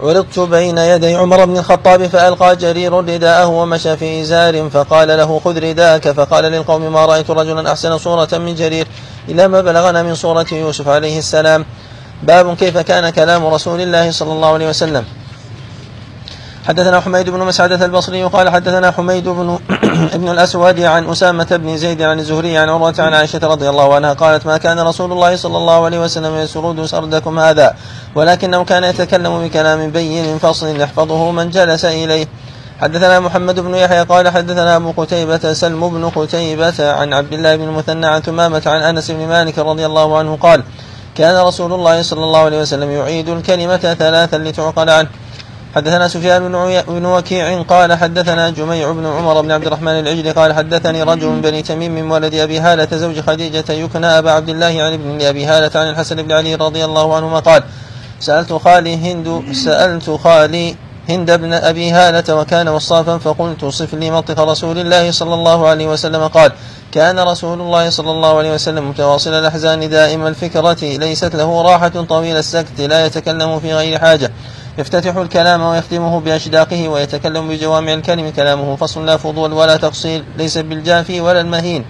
[0.02, 5.60] عرضت بين يدي عمر بن الخطاب فألقى جرير رداءه ومشى في إزار فقال له خذ
[5.60, 8.88] رداءك فقال للقوم ما رأيت رجلا أحسن صورة من جرير
[9.30, 11.66] إلى ما بلغنا من صورة يوسف عليه السلام.
[12.24, 15.06] باب كيف كان كلام رسول الله صلى الله عليه وسلم.
[16.68, 19.60] حدثنا حميد بن مسعدة البصري قال حدثنا حميد بن
[20.18, 24.14] ابن الأسود عن أسامة بن زيد عن الزهري عن عروة عن عائشة رضي الله عنها
[24.14, 27.76] قالت ما كان رسول الله صلى الله عليه وسلم يسرد سردكم هذا
[28.16, 32.28] ولكنه كان يتكلم بكلام بين فصل يحفظه من جلس إليه.
[32.82, 37.64] حدثنا محمد بن يحيى قال حدثنا أبو قتيبة سلم بن قتيبة عن عبد الله بن
[37.64, 40.64] المثنى عن ثمامة عن أنس بن مالك رضي الله عنه قال
[41.16, 45.10] كان رسول الله صلى الله عليه وسلم يعيد الكلمة ثلاثا لتعقل عنه.
[45.76, 46.52] حدثنا سفيان
[46.88, 51.42] بن, وكيع قال حدثنا جميع بن عمر بن عبد الرحمن العجل قال حدثني رجل من
[51.42, 55.46] بني تميم من ولد أبي هالة زوج خديجة يكنى أبا عبد الله عن ابن أبي
[55.46, 57.64] هالة عن الحسن بن علي رضي الله عنهما قال
[58.20, 60.76] سألت خالي هند سألت خالي
[61.10, 65.88] هند بن أبي هالة وكان وصافا فقلت صف لي منطق رسول الله صلى الله عليه
[65.88, 66.28] وسلم.
[66.28, 66.52] قال
[66.92, 72.38] كان رسول الله صلى الله عليه وسلم متواصل الأحزان دائم الفكرة ليست له راحة طويل
[72.38, 74.32] السكت لا يتكلم في غير حاجة.
[74.78, 78.76] يفتتح الكلام ويختمه بأشداقه ويتكلم بجوامع الكلم كلامه.
[78.76, 81.86] فصل لا فضول ولا تفصيل ليس بالجافي ولا المهين.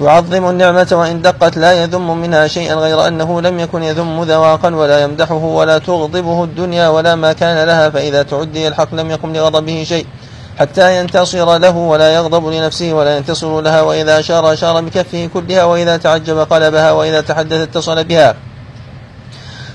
[0.00, 5.02] يعظم النعمة وإن دقت لا يذم منها شيئا غير أنه لم يكن يذم ذواقا ولا
[5.02, 10.06] يمدحه ولا تغضبه الدنيا ولا ما كان لها فإذا تعدي الحق لم يقم لغضبه شيء.
[10.58, 15.96] حتى ينتصر له ولا يغضب لنفسه ولا ينتصر لها وإذا أشار أشار بكفه كلها وإذا
[15.96, 18.34] تعجب قلبها وإذا تحدث اتصل بها.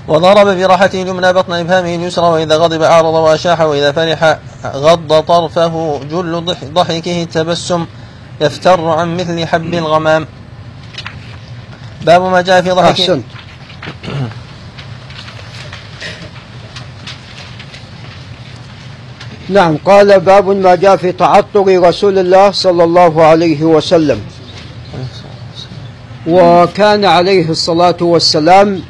[0.08, 6.56] وضرب برحته اليمنى بطن إبهامه اليسرى وإذا غضب أعرض وأشاح وإذا فرح غض طرفه جل
[6.64, 7.86] ضحكه التبسم
[8.40, 10.26] يفتر عن مثل حب الغمام.
[12.02, 13.24] باب ما جاء في ضحك أحسنت.
[19.48, 24.20] نعم قال باب ما جاء في تعطر رسول الله صلى الله عليه وسلم.
[26.26, 28.82] وكان عليه الصلاة والسلام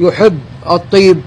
[0.00, 0.38] يحب
[0.70, 1.20] الطيب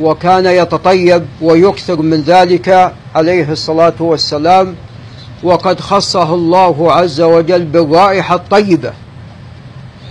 [0.00, 4.74] وكان يتطيب ويكثر من ذلك عليه الصلاة والسلام
[5.42, 8.92] وقد خصه الله عز وجل بالرائحة الطيبة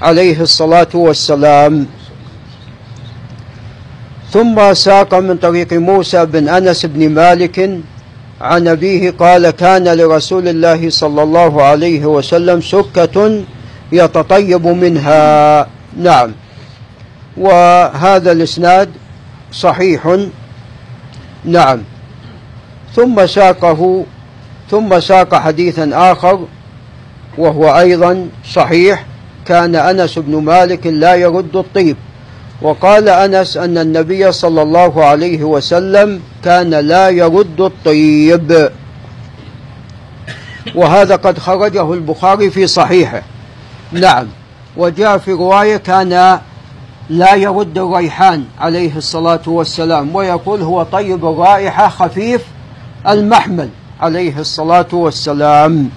[0.01, 1.88] عليه الصلاة والسلام.
[4.32, 7.80] ثم ساق من طريق موسى بن أنس بن مالك
[8.41, 13.43] عن أبيه قال كان لرسول الله صلى الله عليه وسلم سكة
[13.91, 15.67] يتطيب منها.
[15.97, 16.32] نعم.
[17.38, 18.89] وهذا الإسناد
[19.52, 20.17] صحيح.
[21.45, 21.82] نعم.
[22.95, 24.06] ثم ساقه
[24.71, 26.39] ثم ساق حديثا آخر
[27.38, 29.06] وهو أيضا صحيح.
[29.45, 31.98] كان أنس بن مالك لا يرد الطيب.
[32.62, 38.69] وقال أنس أن النبي صلى الله عليه وسلم كان لا يرد الطيب.
[40.76, 43.21] وهذا قد خرجه البخاري في صحيحه.
[43.91, 44.28] نعم.
[44.78, 46.39] وجاء في رواية كان
[47.10, 52.41] لا يرد الريحان عليه الصلاة والسلام ويقول هو طيب الرائحه خفيف
[53.08, 53.70] المحمل
[54.02, 55.89] عليه الصلاة والسلام.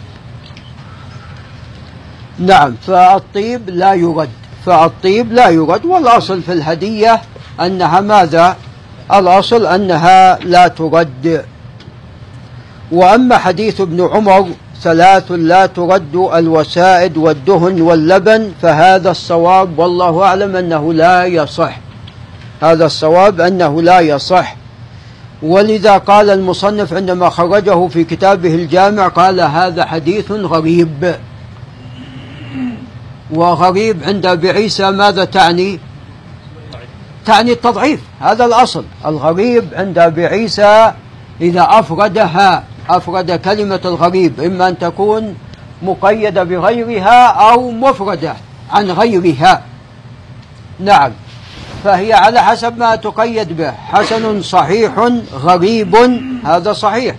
[2.38, 4.28] نعم فالطيب لا يرد
[4.66, 7.20] فالطيب لا يرد والأصل في الهدية
[7.60, 8.56] أنها ماذا؟
[9.12, 11.44] الأصل أنها لا ترد.
[12.92, 14.48] وأما حديث ابن عمر
[14.82, 21.78] ثلاث لا ترد الوسائد والدهن واللبن فهذا الصواب والله أعلم أنه لا يصح.
[22.62, 24.56] هذا الصواب أنه لا يصح.
[25.42, 31.14] ولذا قال المصنف عندما خرجه في كتابه الجامع قال هذا حديث غريب.
[33.30, 35.80] وغريب عند أبي عيسى ماذا تعني؟
[37.26, 38.84] تعني التضعيف هذا الأصل.
[39.06, 40.92] الغريب عند أبي عيسى
[41.40, 42.64] إذا أفردها.
[42.90, 45.34] أفرد كلمة الغريب إما أن تكون
[45.82, 48.34] مقيدة بغيرها أو مفردة
[48.70, 49.62] عن غيرها.
[50.80, 51.12] نعم.
[51.84, 53.70] فهي على حسب ما تقيد به.
[53.70, 54.92] حسن صحيح
[55.32, 55.96] غريب
[56.44, 57.16] هذا صحيح.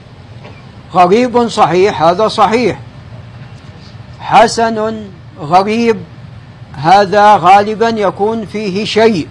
[0.94, 2.80] غريب صحيح هذا صحيح.
[4.20, 5.04] حسن
[5.40, 5.98] غريب
[6.74, 9.28] هذا غالبا يكون فيه شيء.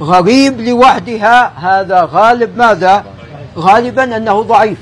[0.00, 3.04] غريب لوحدها هذا غالب ماذا؟
[3.58, 4.78] غالبا أنه ضعيف.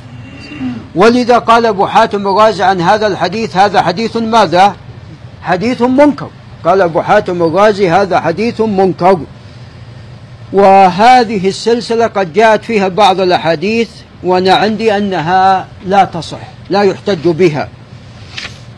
[0.95, 4.77] ولذا قال أبو حاتم الرازي عن هذا الحديث هذا حديث ماذا؟
[5.43, 6.29] حديث منكر.
[6.65, 9.19] قال أبو حاتم الرازي هذا حديث منكر.
[10.53, 13.89] وهذه السلسلة قد جاءت فيها بعض الأحاديث
[14.23, 16.39] وأنا عندي أنها لا تصح
[16.71, 17.69] لا يحتج بها.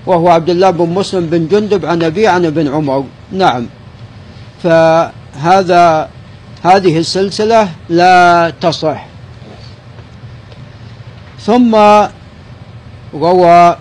[0.06, 3.04] وهو عبد الله بن مسلم بن جندب عن أبي عن ابن عمر.
[3.32, 3.66] نعم.
[4.62, 6.08] فهذا
[6.62, 9.15] هذه السلسلة لا تصح.
[11.46, 11.76] ثم
[13.14, 13.76] روى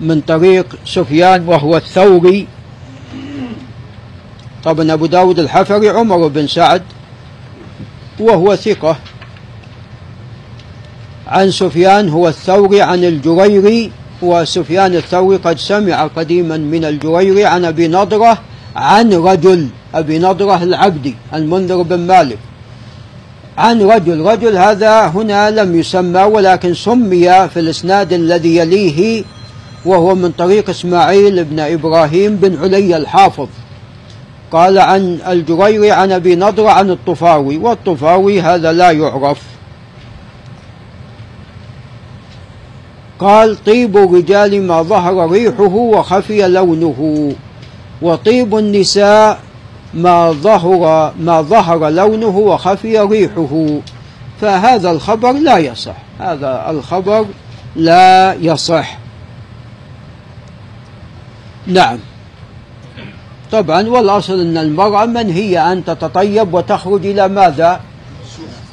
[0.00, 2.46] من طريق سفيان وهو الثوري.
[4.64, 6.82] طبعا أبو داود الحفري عمر بن سعد
[8.20, 8.96] وهو ثقة.
[11.28, 17.88] عن سفيان هو الثوري عن الجريري وسفيان الثوري قد سمع قديما من الجريري عن أبي
[17.88, 18.38] نضرة
[18.76, 22.38] عن رجل أبي نضرة العبدي المنذر بن مالك.
[23.58, 29.24] عن رجل رجل هذا هنا لم يسمى ولكن سمي في الإسناد الذي يليه
[29.84, 33.48] وهو من طريق إسماعيل بن إبراهيم بن علي الحافظ.
[34.52, 39.42] قال عن الجريري عن أبي نضره عن الطفاوي والطفاوي هذا لا يعرف.
[43.18, 47.32] قال طيب الرجال ما ظهر ريحه وخفي لونه
[48.02, 49.38] وطيب النساء
[49.94, 53.80] ما ظهر ما ظهر لونه وخفي ريحه.
[54.40, 55.96] فهذا الخبر لا يصح.
[56.20, 57.26] هذا الخبر
[57.76, 58.98] لا يصح.
[61.66, 61.98] نعم.
[63.52, 67.80] طبعا والأصل أن المرأة منهية أن تتطيب وتخرج إلى ماذا؟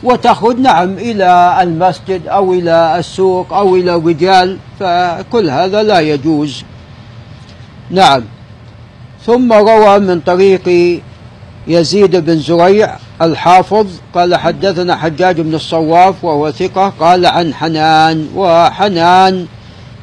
[0.03, 4.57] وتخرج نعم إلى المسجد أو إلى السوق أو إلى الرجال.
[4.79, 6.63] فكل هذا لا يجوز.
[7.91, 8.23] نعم.
[9.25, 11.01] ثم روى من طريق
[11.67, 19.45] يزيد بن زريع الحافظ قال حدثنا حجاج بن الصواف وهو ثقة قال عن حنان وحنان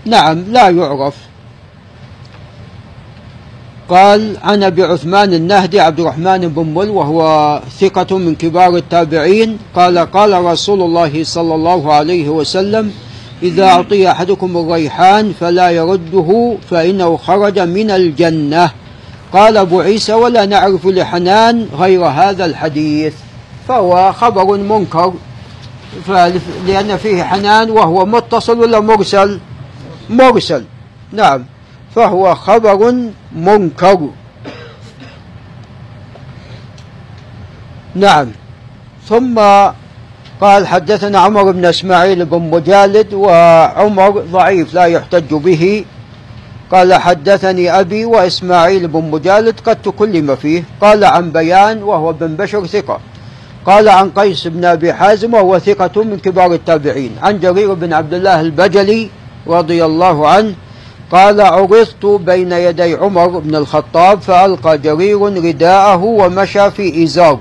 [0.04, 1.14] نعم لا يعرف.
[3.88, 9.98] قال عن أبي عثمان النهدي عبد الرحمن بن مل وهو ثقة من كبار التابعين قال
[9.98, 12.92] قال رسول الله صلى الله عليه وسلم
[13.42, 18.70] إذا أعطي أحدكم الريحان فلا يرده فإنه خرج من الجنة.
[19.32, 23.14] قال أبو عيسى ولا نعرف لحنان غير هذا الحديث.
[23.68, 25.14] فهو خبر منكر.
[26.66, 29.40] لأن فيه حنان وهو متصل ولا مرسل؟
[30.10, 30.64] مرسل.
[31.12, 31.44] نعم.
[31.94, 32.94] فهو خبر
[33.32, 34.08] منكر.
[37.94, 38.26] نعم.
[39.08, 39.40] ثم
[40.40, 45.84] قال حدثنا عمر بن إسماعيل بن مجالد وعمر ضعيف لا يحتج به.
[46.72, 50.64] قال حدثني أبي وإسماعيل بن مجالد قد تكلم فيه.
[50.80, 53.00] قال عن بيان وهو بن بشر ثقة.
[53.66, 57.16] قال عن قيس بن أبي حازم وهو ثقة من كبار التابعين.
[57.22, 59.10] عن جرير بن عبد الله البجلي
[59.46, 60.54] رضي الله عنه
[61.12, 67.38] قال عرضت بين يدي عمر بن الخطاب فألقى جرير رداءه ومشى في إزار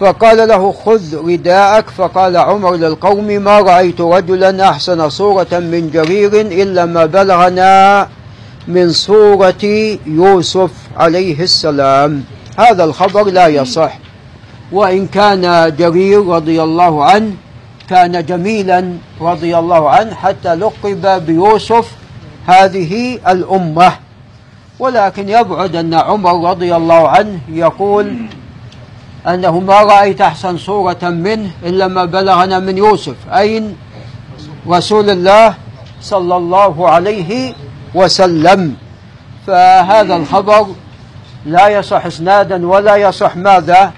[0.00, 6.84] فقال له خذ رداءك فقال عمر للقوم ما رأيت رجلا أحسن صورة من جرير إلا
[6.84, 8.08] ما بلغنا
[8.68, 9.64] من صورة
[10.06, 12.24] يوسف عليه السلام.
[12.58, 13.98] هذا الخبر لا يصح.
[14.72, 17.32] وإن كان جرير رضي الله عنه
[17.90, 21.92] كان جميلا رضي الله عنه حتى لقب بيوسف
[22.46, 23.92] هذه الأمة.
[24.78, 28.16] ولكن يبعد أن عمر رضي الله عنه يقول
[29.28, 33.76] أنه ما رأيت أحسن صورة منه إلا ما بلغنا من يوسف أين؟
[34.68, 35.54] رسول الله
[36.00, 37.54] صلى الله عليه
[37.94, 38.76] وسلم.
[39.46, 40.66] فهذا الخبر
[41.46, 43.92] لا يصح إسنادا ولا يصح ماذا؟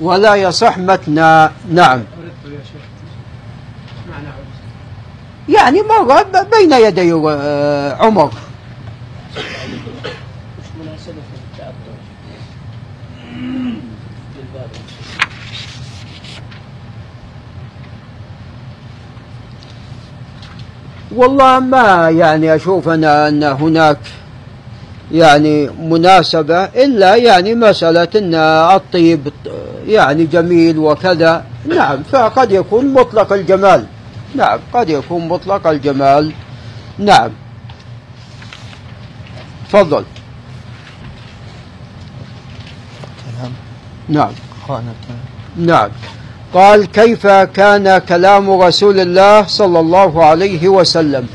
[0.00, 1.52] ولا يصح متنا.
[1.72, 2.02] نعم.
[5.48, 8.32] يعني مر بين يدي آه، عمر.
[21.14, 23.98] والله ما يعني أشوف أنا أن هناك
[25.12, 28.34] يعني مناسبة إلا يعني مسألة أن
[28.76, 29.32] الطيب
[29.86, 31.44] يعني جميل وكذا.
[31.68, 33.86] نعم فقد يكون مطلق الجمال.
[34.34, 36.32] نعم قد يكون مطلق الجمال.
[36.98, 37.30] نعم.
[39.68, 40.04] تفضل.
[44.08, 44.32] نعم.
[45.56, 45.90] نعم.
[46.54, 51.26] قال كيف كان كلام رسول الله صلى الله عليه وسلم؟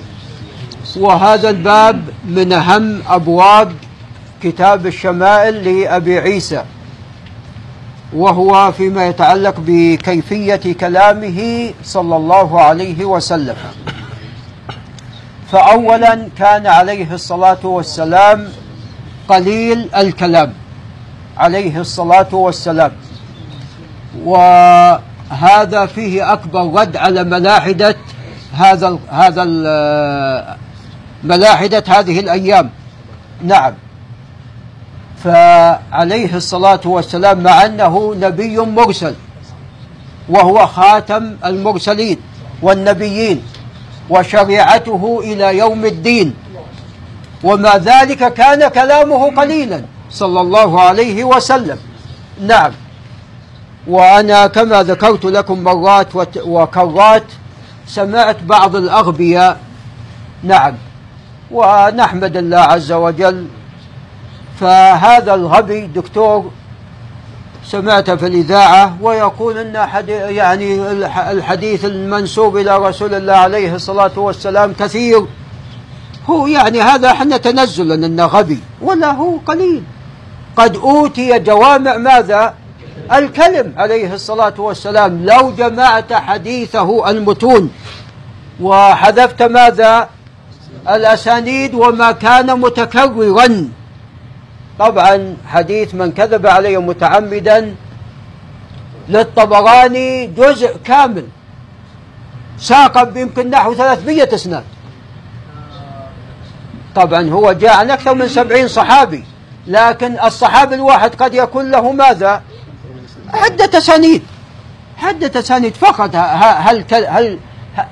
[0.97, 3.71] وهذا الباب من أهم أبواب
[4.43, 6.63] كتاب الشمائل لأبي عيسى
[8.13, 13.55] وهو فيما يتعلق بكيفية كلامه صلى الله عليه وسلم.
[15.51, 18.49] فأولا كان عليه الصلاة والسلام
[19.27, 20.53] قليل الكلام
[21.37, 22.91] عليه الصلاة والسلام.
[24.23, 27.95] وهذا فيه أكبر رد على ملاحدة
[28.53, 29.43] هذا هذا
[31.23, 32.69] ملاحدة هذه الأيام.
[33.43, 33.73] نعم.
[35.23, 39.15] فعليه الصلاة والسلام مع أنه نبي مرسل
[40.29, 42.17] وهو خاتم المرسلين
[42.61, 43.43] والنبيين
[44.09, 46.33] وشريعته إلى يوم الدين.
[47.43, 51.77] ومع ذلك كان كلامه قليلا صلى الله عليه وسلم.
[52.41, 52.71] نعم.
[53.87, 56.07] وأنا كما ذكرت لكم مرات
[56.45, 57.23] وكرات
[57.87, 59.59] سمعت بعض الأغبياء.
[60.43, 60.75] نعم.
[61.51, 63.47] ونحمد الله عز وجل.
[64.59, 66.51] فهذا الغبي دكتور
[67.65, 70.91] سمعت في الإذاعة ويقول أن يعني
[71.31, 75.25] الحديث المنسوب إلى رسول الله عليه الصلاة والسلام كثير.
[76.29, 79.83] هو يعني هذا إحنا تنزلا أنه غبي ولا هو قليل.
[80.55, 82.53] قد أوتي جوامع ماذا؟
[83.11, 85.25] الكلم عليه الصلاة والسلام.
[85.25, 87.71] لو جمعت حديثه المتون
[88.61, 90.09] وحذفت ماذا؟
[90.89, 93.69] الأسانيد وما كان متكررا.
[94.79, 97.75] طبعا حديث من كذب علي متعمدا
[99.09, 101.25] للطبراني جزء كامل.
[102.57, 104.63] ساق بيمكن نحو 300 إسناد.
[106.95, 109.23] طبعا هو جاء عن أكثر من سبعين صحابي
[109.67, 112.41] لكن الصحابي الواحد قد يكون له ماذا؟
[113.33, 114.23] عدة أسانيد
[115.03, 116.15] عدة أسانيد فقط.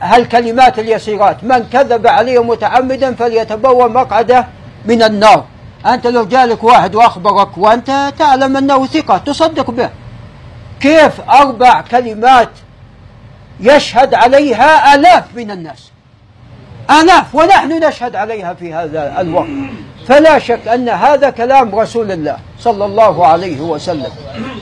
[0.01, 4.47] هالكلمات اليسيرات؟ من كذب علي متعمدا فليتبوى مقعده
[4.85, 5.45] من النار.
[5.85, 9.89] أنت لو جالك واحد وأخبرك وأنت تعلم أنه ثقة تصدق به.
[10.79, 12.49] كيف أربع كلمات
[13.59, 15.90] يشهد عليها آلاف من الناس؟
[16.91, 19.47] آلاف ونحن نشهد عليها في هذا الوقت.
[20.07, 24.11] فلا شك أن هذا كلام رسول الله صلى الله عليه وسلم.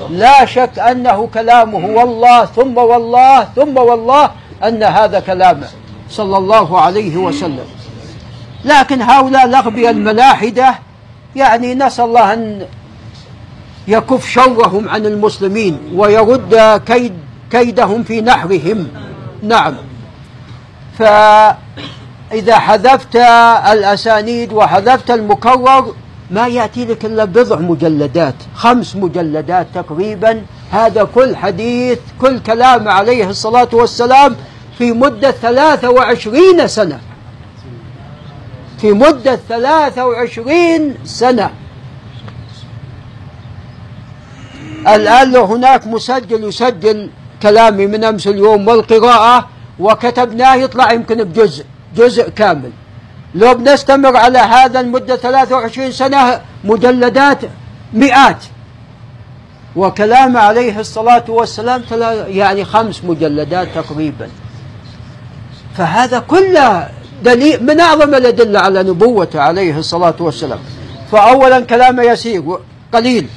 [0.10, 4.32] لا شك أنه كلامه والله ثم والله ثم والله
[4.64, 5.68] أن هذا كلامه
[6.10, 7.66] صلى الله عليه وسلم.
[8.66, 10.76] لكن هؤلاء الأغبياء الملاحدة
[11.36, 12.66] يعني نسأل الله أن
[13.88, 17.14] يكف شرهم عن المسلمين ويرد كيد
[17.52, 18.88] كيدهم في نحرهم.
[19.44, 19.76] نعم.
[22.30, 23.16] فإذا حذفت
[23.74, 25.94] الأسانيد وحذفت المكرر
[26.32, 30.42] ما يأتي لك إلا بضع مجلدات خمس مجلدات تقريبا.
[30.72, 34.36] هذا كل حديث كل كلام عليه الصلاة والسلام
[34.78, 37.00] في مدة ثلاثة وعشرين سنة.
[38.82, 41.50] في مدة ثلاثة وعشرين سنة.
[44.88, 47.10] الآن هناك مسجل يسجل
[47.42, 49.48] كلامي من أمس اليوم والقراءة
[49.80, 51.66] وكتبناه يطلع يمكن بجزء.
[51.96, 52.72] جزء كامل.
[53.36, 57.40] لو بنستمر على هذا المدة 23 سنة مجلدات
[57.94, 58.44] مئات.
[59.76, 61.84] وكلام عليه الصلاة والسلام
[62.28, 64.30] يعني خمس مجلدات تقريبا.
[65.78, 66.90] فهذا كله
[67.24, 70.60] دليل من أعظم الأدلة على نبوته عليه الصلاة والسلام.
[71.12, 72.44] فأولا كلامه يسير
[72.94, 73.28] قليل.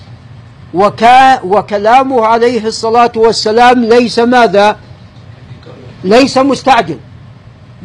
[0.75, 4.77] وكا وكلامه عليه الصلاة والسلام ليس ماذا؟
[6.05, 6.99] ليس مستعجل.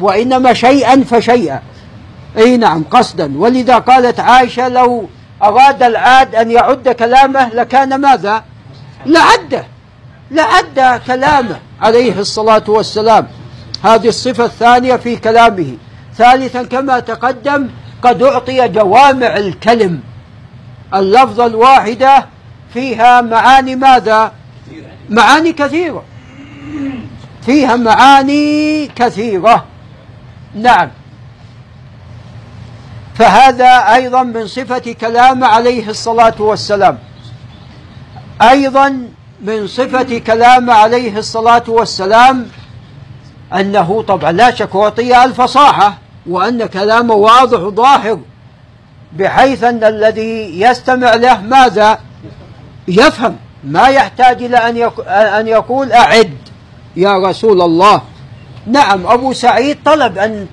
[0.00, 1.62] وإنما شيئا فشيئا.
[2.38, 3.38] أي نعم قصدا.
[3.38, 5.08] ولذا قالت عائشة لو
[5.42, 8.44] أراد العاد أن يعد كلامه لكان ماذا؟
[9.06, 9.64] لعده
[10.30, 13.26] لعد كلامه عليه الصلاة والسلام.
[13.84, 15.76] هذه الصفة الثانية في كلامه.
[16.16, 17.68] ثالثا كما تقدم
[18.02, 20.00] قد أعطي جوامع الكلم.
[20.94, 22.26] اللفظة الواحدة
[22.74, 24.32] فيها معاني ماذا؟
[25.10, 26.04] معاني كثيرة.
[27.46, 29.64] فيها معاني كثيرة.
[30.54, 30.90] نعم.
[33.14, 36.98] فهذا أيضا من صفة كلام عليه الصلاة والسلام.
[38.42, 39.08] أيضا
[39.40, 42.46] من صفة كلام عليه الصلاة والسلام
[43.54, 48.20] أنه طبعا لا شك أعطي الفصاحة وأن كلامه واضح ظاهر
[49.12, 51.98] بحيث أن الذي يستمع له ماذا؟
[52.88, 54.56] يفهم ما يحتاج إلى
[55.40, 56.38] أن يقول أعد
[56.96, 58.02] يا رسول الله.
[58.68, 60.46] نعم أبو سعيد طلب أن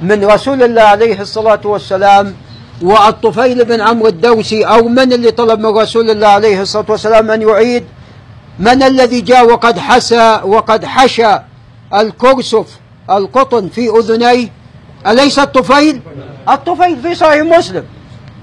[0.00, 2.34] من رسول الله عليه الصلاة والسلام
[2.82, 7.42] والطفيل بن عمرو الدوسي أو من اللي طلب من رسول الله عليه الصلاة والسلام أن
[7.42, 7.84] يعيد؟
[8.58, 11.38] من الذي جاء وقد حسى وقد حشى
[11.94, 12.66] الكرسف
[13.10, 14.48] القطن في أذنيه؟
[15.06, 16.00] أليس الطفيل؟
[16.48, 17.84] الطفيل في صحيح مسلم.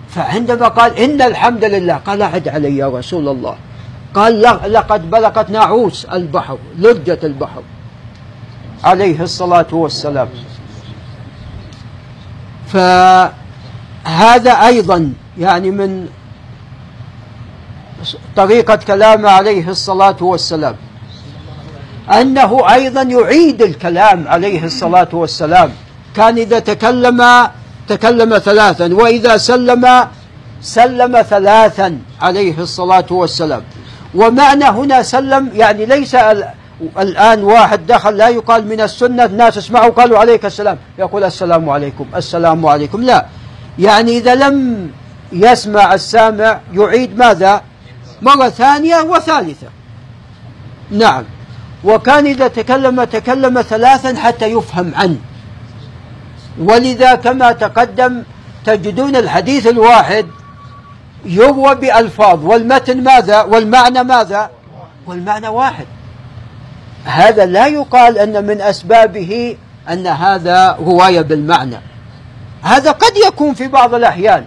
[0.09, 3.55] فعندما قال إن الحمد لله قال أعد علي يا رسول الله.
[4.13, 4.41] قال
[4.73, 7.63] لقد بلغت ناعوس البحر لجة البحر.
[8.84, 10.30] عليه الصلاة والسلام.
[12.67, 16.07] فهذا أيضا يعني من
[18.36, 20.76] طريقة كلامه عليه الصلاة والسلام.
[22.21, 25.71] أنه أيضا يعيد الكلام عليه الصلاة والسلام.
[26.15, 27.49] كان إذا تكلم
[27.88, 30.07] تكلم ثلاثا وإذا سلم
[30.61, 33.63] سلم ثلاثا عليه الصلاة والسلام.
[34.15, 36.15] ومعنى هنا سلم يعني ليس
[36.99, 40.78] الآن واحد دخل لا يقال من السنة الناس اسمعوا قالوا عليك السلام.
[40.99, 43.03] يقول السلام عليكم السلام عليكم.
[43.03, 43.26] لا.
[43.80, 44.89] يعني إذا لم
[45.32, 47.61] يسمع السامع يعيد ماذا؟
[48.21, 49.67] مرة ثانية وثالثة.
[50.91, 51.23] نعم.
[51.84, 55.17] وكان إذا تكلم تكلم ثلاثا حتى يفهم عنه.
[56.59, 58.23] ولذا كما تقدم
[58.65, 60.26] تجدون الحديث الواحد
[61.26, 64.49] يروى بألفاظ والمتن ماذا؟ والمعنى ماذا؟
[65.07, 65.86] والمعنى واحد.
[67.06, 69.58] هذا لا يقال أن من أسبابه
[69.89, 71.78] أن هذا رواية بالمعنى.
[72.62, 74.45] هذا قد يكون في بعض الأحيان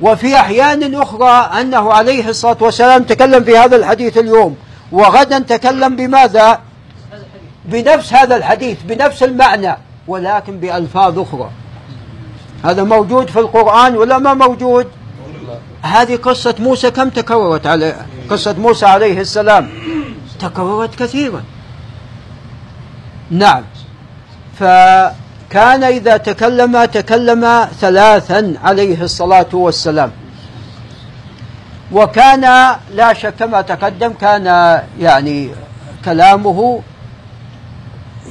[0.00, 4.56] وفي أحيان أخرى أنه عليه الصلاة والسلام تكلم في هذا الحديث اليوم
[4.92, 6.58] وغدا تكلم بماذا؟
[7.64, 9.76] بنفس هذا الحديث بنفس المعنى
[10.08, 11.50] ولكن بألفاظ أخرى.
[12.64, 14.86] هذا موجود في القرآن ولا ما موجود؟
[15.82, 17.96] هذه قصة موسى كم تكررت على
[18.30, 19.68] قصة موسى عليه السلام؟
[20.40, 21.42] تكررت كثيرا.
[23.30, 23.64] نعم.
[24.58, 30.10] فكان إذا تكلم تكلم ثلاثا عليه الصلاة والسلام.
[31.92, 32.40] وكان
[32.94, 34.46] لا شك كما تقدم كان
[35.00, 35.50] يعني
[36.04, 36.82] كلامه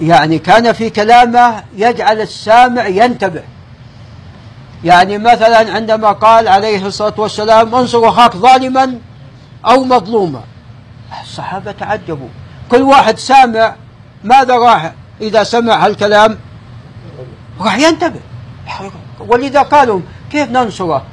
[0.01, 3.43] يعني كان في كلامه يجعل السامع ينتبه.
[4.83, 8.95] يعني مثلا عندما قال عليه الصلاة والسلام انصر أخاك ظالما
[9.65, 10.41] أو مظلوما.
[11.23, 12.27] الصحابة تعجبوا.
[12.71, 13.75] كل واحد سامع
[14.23, 16.37] ماذا راح؟ إذا سمع هالكلام
[17.59, 18.19] راح ينتبه.
[19.19, 20.01] ولذا قالوا
[20.31, 21.03] كيف ننصره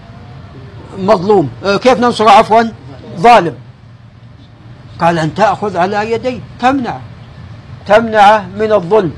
[0.99, 2.63] مظلوم؟ آه، كيف ننصره عفوا؟
[3.17, 3.55] ظالم.
[5.01, 7.01] قال أن تأخذ على يديه تمنع.
[7.87, 9.13] تمنعه من الظلم.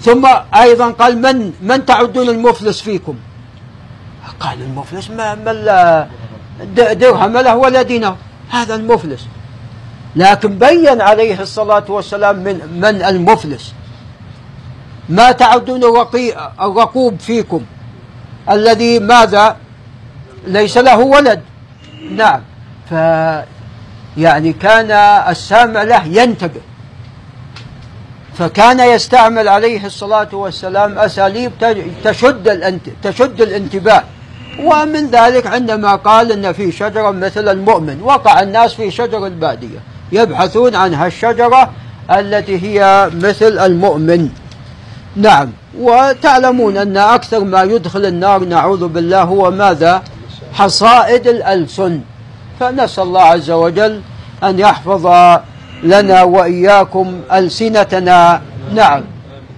[0.00, 3.16] ثم أيضا قال من من تعدون المفلس فيكم؟
[4.40, 6.08] قال المفلس ما من لا
[6.92, 8.16] درهم له ولا دينار.
[8.50, 9.26] هذا المفلس.
[10.16, 13.72] لكن بين عليه الصلاة والسلام من من المفلس.
[15.08, 15.84] ما تعدون
[16.60, 17.62] الرقوب فيكم.
[18.50, 19.56] الذي ماذا؟
[20.46, 21.42] ليس له ولد.
[22.10, 22.40] نعم.
[22.90, 22.92] ف
[24.16, 24.90] يعني كان
[25.30, 26.60] السامع له ينتبه.
[28.38, 31.52] فكان يستعمل عليه الصلاة والسلام أساليب
[32.04, 34.04] تشد تشد الانتباه.
[34.62, 39.78] ومن ذلك عندما قال إن في شجرة مثل المؤمن وقع الناس في شجر البادية.
[40.12, 41.70] يبحثون عن هالشجره
[42.10, 44.28] التي هي مثل المؤمن.
[45.16, 45.52] نعم.
[45.78, 50.02] وتعلمون أن أكثر ما يدخل النار نعوذ بالله هو ماذا؟
[50.52, 52.00] حصائد الألسن.
[52.60, 54.00] فنسأل الله عز وجل
[54.44, 55.06] أن يحفظ
[55.82, 58.42] لنا وإياكم ألسنتنا.
[58.74, 59.02] نعم.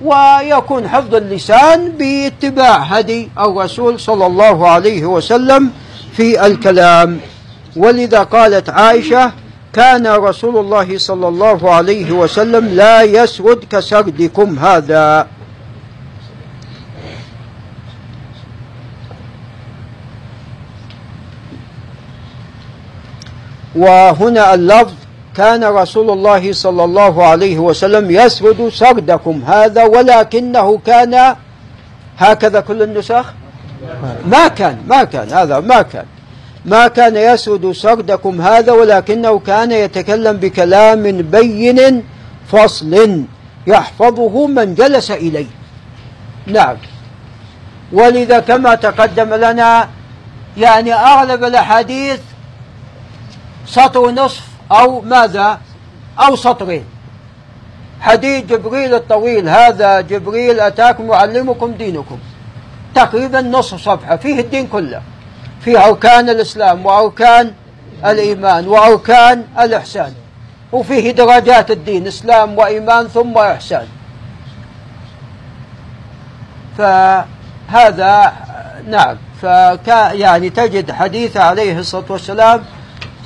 [0.04, 5.70] ويكون حفظ اللسان باتباع هدي الرسول صلى الله عليه وسلم
[6.16, 7.20] في الكلام.
[7.76, 9.32] ولذا قالت عائشة
[9.72, 15.26] كان رسول الله صلى الله عليه وسلم لا يسرد كسردكم هذا.
[23.76, 24.94] وهنا اللفظ
[25.36, 31.36] كان رسول الله صلى الله عليه وسلم يسرد سردكم هذا ولكنه كان
[32.18, 33.32] هكذا كل النسخ؟
[34.26, 36.04] ما كان ما كان هذا ما كان.
[36.64, 42.04] ما كان يسرد سردكم هذا ولكنه كان يتكلم بكلام بين
[42.48, 43.24] فصل
[43.66, 45.46] يحفظه من جلس إليه.
[46.46, 46.76] نعم.
[47.92, 49.88] ولذا كما تقدم لنا
[50.56, 52.20] يعني أغلب الأحاديث
[53.66, 54.42] سطر ونصف
[54.72, 55.60] أو ماذا؟
[56.18, 56.84] أو سطرين.
[58.00, 62.18] حديث جبريل الطويل هذا جبريل أتاكم يعلمكم دينكم.
[62.94, 65.02] تقريبا نصف صفحة فيه الدين كله.
[65.64, 67.52] فيه أركان الإسلام وأركان
[68.04, 70.12] الإيمان وأركان الإحسان.
[70.72, 73.86] وفيه درجات الدين إسلام وإيمان ثم إحسان.
[76.78, 78.32] فهذا
[78.88, 79.16] نعم.
[79.42, 82.62] فكا يعني تجد حديث عليه الصلاة والسلام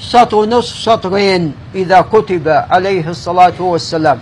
[0.01, 4.19] سطر نصف سطرين إذا كتب عليه الصلاة والسلام.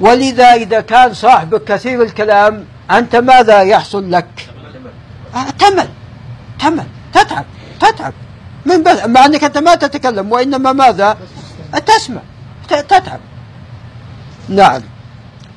[0.00, 4.48] ولذا إذا كان صاحبك كثير الكلام أنت ماذا يحصل لك؟
[5.34, 5.95] آه،
[6.58, 7.44] تمل تتعب.
[7.80, 8.12] تتعب.
[8.66, 11.16] من بس مع أنك أنت ما تتكلم وإنما ماذا؟
[11.86, 12.20] تسمع.
[12.68, 13.20] تتعب.
[14.48, 14.82] نعم.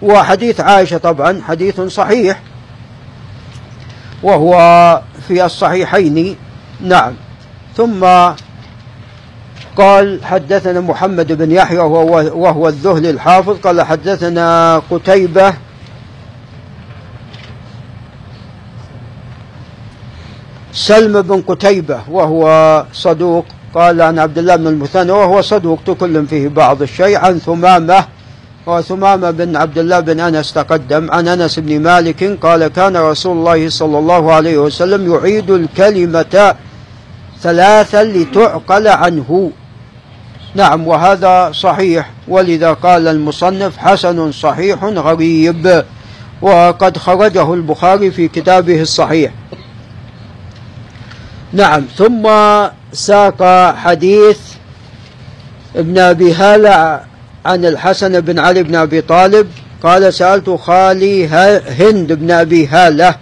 [0.02, 2.40] وحديث عائشة طبعا حديث صحيح.
[4.24, 4.54] وهو
[5.28, 6.36] في الصحيحين.
[6.82, 7.14] نعم.
[7.78, 8.06] ثم
[9.78, 15.54] قال حدثنا محمد بن يحيى وهو, وهو الذهلي الحافظ قال حدثنا قتيبة
[20.80, 22.44] سلم بن قتيبة وهو
[22.94, 23.46] صدوق.
[23.76, 28.06] قال عن عبد الله بن المثنى وهو صدوق تكلم فيه بعض الشيء عن ثمامة
[28.66, 33.70] وثمامة بن عبد الله بن أنس تقدم عن أنس بن مالك قال كان رسول الله
[33.70, 36.56] صلى الله عليه وسلم يعيد الكلمة
[37.42, 39.52] ثلاثا لتعقل عنه.
[40.56, 42.12] نعم وهذا صحيح.
[42.28, 45.84] ولذا قال المصنف حسن صحيح غريب.
[46.42, 49.32] وقد خرجه البخاري في كتابه الصحيح.
[51.54, 52.30] نعم ثم
[52.94, 53.44] ساق
[53.76, 54.40] حديث
[55.76, 57.02] ابن أبي هالة
[57.46, 59.48] عن الحسن بن علي بن أبي طالب
[59.84, 61.28] قال سألت خالي
[61.80, 63.16] هند بن أبي هاله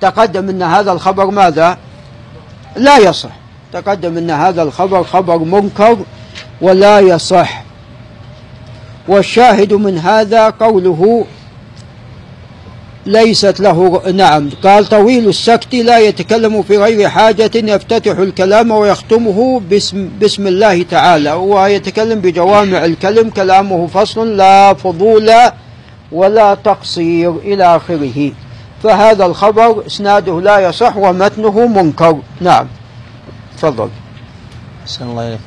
[0.00, 1.78] تقدم إن هذا الخبر ماذا؟
[2.76, 3.30] لا يصح
[3.72, 5.98] تقدم إن هذا الخبر خبر منكر
[6.60, 7.62] ولا يصح
[9.08, 11.26] والشاهد من هذا قوله
[13.06, 14.50] ليست له نعم.
[14.64, 21.32] قال طويل السكت لا يتكلم في غير حاجة يفتتح الكلام ويختمه باسم, بسم الله تعالى.
[21.32, 25.30] ويتكلم بجوامع الكلم كلامه فصل لا فضول
[26.12, 28.32] ولا تقصير إلى آخره.
[28.82, 32.18] فهذا الخبر إسناده لا يصح ومتنه منكر.
[32.40, 32.66] نعم.
[33.58, 33.88] تفضل.
[35.00, 35.38] الله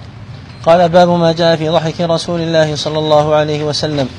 [0.65, 4.09] قال باب ما جاء في ضحك رسول الله صلى الله عليه وسلم.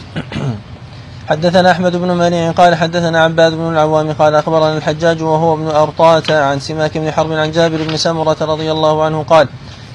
[1.29, 6.22] حدثنا أحمد بن منيع قال حدثنا عباد بن العوام قال أخبرنا الحجاج وهو ابن أرطاة
[6.31, 9.49] عن سماك بن حرب عن جابر بن سمرة رضي الله عنه قال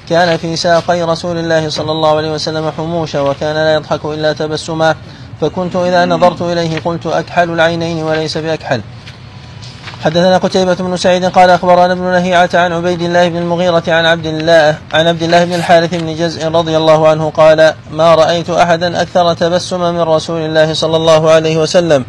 [0.08, 4.96] كان في ساقي رسول الله صلى الله عليه وسلم حموشا وكان لا يضحك إلا تبسما
[5.40, 8.80] فكنت إذا نظرت إليه قلت أكحل العينين وليس بأكحل.
[10.04, 14.26] حدثنا قتيبة بن سعيد قال أخبرنا ابن لهيعة عن عبيد الله بن المغيرة عن عبد
[14.26, 19.02] الله عن عبد الله بن الحارث بن جزء رضي الله عنه قال ما رأيت أحدا
[19.02, 22.04] أكثر تبسما من رسول الله صلى الله عليه وسلم.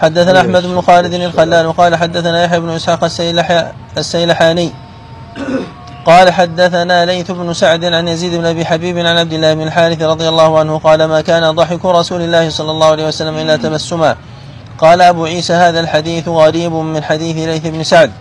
[0.00, 3.04] حدثنا أحمد بن خالد الخلال وقال حدثنا يحيى بن إسحاق
[3.96, 4.72] السيلحاني
[6.06, 10.02] قال حدثنا ليث بن سعد عن يزيد بن أبي حبيب عن عبد الله بن الحارث
[10.02, 14.16] رضي الله عنه قال ما كان ضحك رسول الله صلى الله عليه وسلم إلا تبسما.
[14.78, 18.12] قال أبو عيسى هذا الحديث غريب من حديث ليث بن سعد.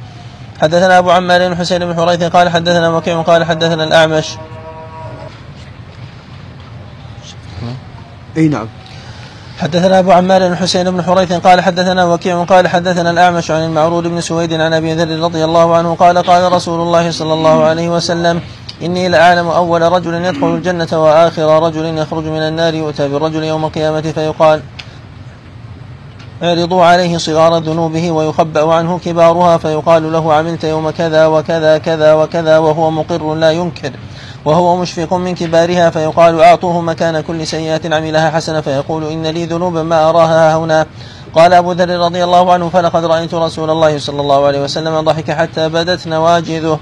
[0.61, 4.37] حدثنا أبو عمار بن حسين بن حريث قال حدثنا وكيع قال حدثنا الأعمش.
[8.37, 8.67] أي نعم.
[9.59, 14.07] حدثنا أبو عمار بن حسين بن حريث قال حدثنا وكيع قال حدثنا الأعمش عن المعرور
[14.07, 17.89] بن سويد عن أبي ذر رضي الله عنه قال قال رسول الله صلى الله عليه
[17.89, 18.41] وسلم
[18.81, 24.01] إني لأعلم أول رجل يدخل الجنة وآخر رجل يخرج من النار يؤتى بالرجل يوم القيامة
[24.01, 24.61] فيقال
[26.43, 32.57] يعرض عليه صغار ذنوبه ويخبأ عنه كبارها فيقال له عملت يوم كذا وكذا كذا وكذا
[32.57, 33.91] وهو مقر لا ينكر
[34.45, 39.83] وهو مشفق من كبارها فيقال أعطوه مكان كل سيئة عملها حسنة فيقول إن لي ذنوبا
[39.83, 40.85] ما أراها هنا
[41.35, 45.31] قال أبو ذر رضي الله عنه فلقد رأيت رسول الله صلى الله عليه وسلم ضحك
[45.31, 46.79] حتى بدت نواجذه.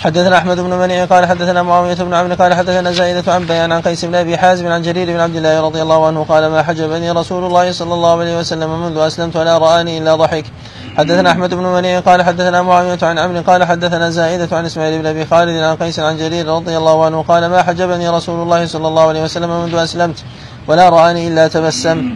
[0.00, 3.80] حدثنا أحمد بن منيع قال حدثنا معاوية بن عمرو قال حدثنا زائدة عن بيان عن
[3.80, 7.10] قيس بن أبي حازم عن جرير بن عبد الله رضي الله عنه قال ما حجبني
[7.10, 10.44] رسول الله صلى الله عليه وسلم منذ أسلمت ولا رآني إلا ضحك.
[10.96, 15.06] حدثنا أحمد بن منيع قال حدثنا معاوية عن عمرو قال حدثنا زائدة عن إسماعيل بن
[15.06, 18.88] أبي خالد عن قيس عن جرير رضي الله عنه قال ما حجبني رسول الله صلى
[18.88, 20.18] الله عليه وسلم منذ أسلمت
[20.68, 22.14] ولا رآني إلا تبسم.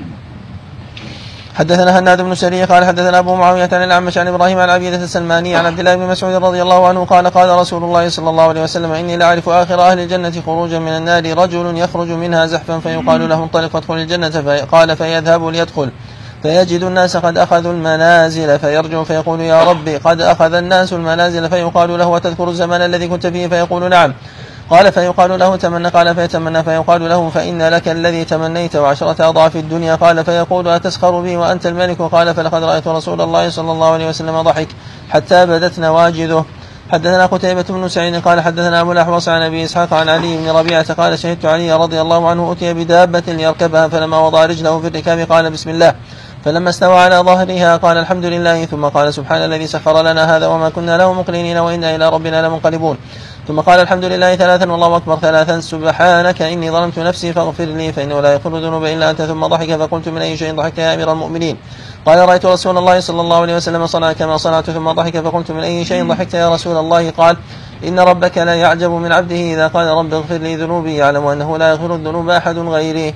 [1.54, 5.56] حدثنا هناد بن سري قال حدثنا أبو معاوية عن الأعمش عن إبراهيم عن عبيده السلماني
[5.56, 8.62] عن عبد الله بن مسعود رضي الله عنه قال قال رسول الله صلى الله عليه
[8.62, 13.42] وسلم إني لاعرف آخر أهل الجنة خروجا من النار رجل يخرج منها زحفا فيقال له
[13.42, 15.90] انطلق فادخل الجنة قال فيذهب ليدخل
[16.42, 22.06] فيجد الناس قد أخذوا المنازل فيرجع فيقول يا ربي قد أخذ الناس المنازل فيقال له
[22.06, 24.14] وتذكر الزمان الذي كنت فيه؟ فيقول نعم.
[24.70, 29.94] قال فيقال له تمنى قال فيتمنى فيقال له فإن لك الذي تمنيت وعشرة أضعاف الدنيا.
[29.94, 34.42] قال فيقول أتسخر بي وأنت الملك؟ قال فلقد رأيت رسول الله صلى الله عليه وسلم
[34.42, 34.68] ضحك
[35.10, 36.44] حتى بدت نواجذه.
[36.90, 40.92] حدثنا قتيبة بن سعيد قال حدثنا أبو الأحوص عن أبي إسحاق عن علي بن ربيعة
[40.92, 45.50] قال شهدت علي رضي الله عنه أتي بدابة ليركبها فلما وضع رجله في الركاب قال
[45.50, 45.94] بسم الله.
[46.44, 48.64] فلما استوى على ظهرها قال الحمد لله.
[48.64, 52.96] ثم قال سبحان الذي سخر لنا هذا وما كنا له مقرنين وإنا إلى ربنا لمنقلبون.
[53.48, 55.60] ثم قال الحمد لله ثلاثا والله أكبر ثلاثا.
[55.60, 59.22] سبحانك إني ظلمت نفسي فاغفر لي فإنه لا يغفر الذنوب إلا أنت.
[59.22, 61.56] ثم ضحك فقلت من أي شيء ضحكت يا أمير المؤمنين؟
[62.06, 65.62] قال رأيت رسول الله صلى الله عليه وسلم صنع كما صنعت ثم ضحك فقلت من
[65.64, 67.36] أي شيء ضحكت يا رسول الله؟ قال
[67.84, 71.70] إن ربك لا يعجب من عبده إذا قال رب اغفر لي ذنوبي يعلم أنه لا
[71.70, 73.14] يغفر الذنوب أحد غيري.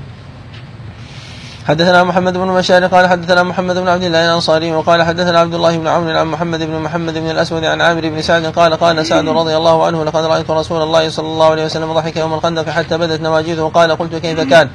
[1.69, 5.79] حدثنا محمد بن مشاري قال حدثنا محمد بن عبد الله الأنصاري وقال حدثنا عبد الله
[5.79, 9.29] بن عون عن محمد بن محمد بن الأسود عن عامر بن سعد قال قال سعد
[9.29, 12.99] رضي الله عنه لقد رأيت رسول الله صلى الله عليه وسلم ضحك يوم الخندق حتى
[12.99, 13.71] بدت نواجذه.
[13.75, 14.69] قال قلت كيف كان؟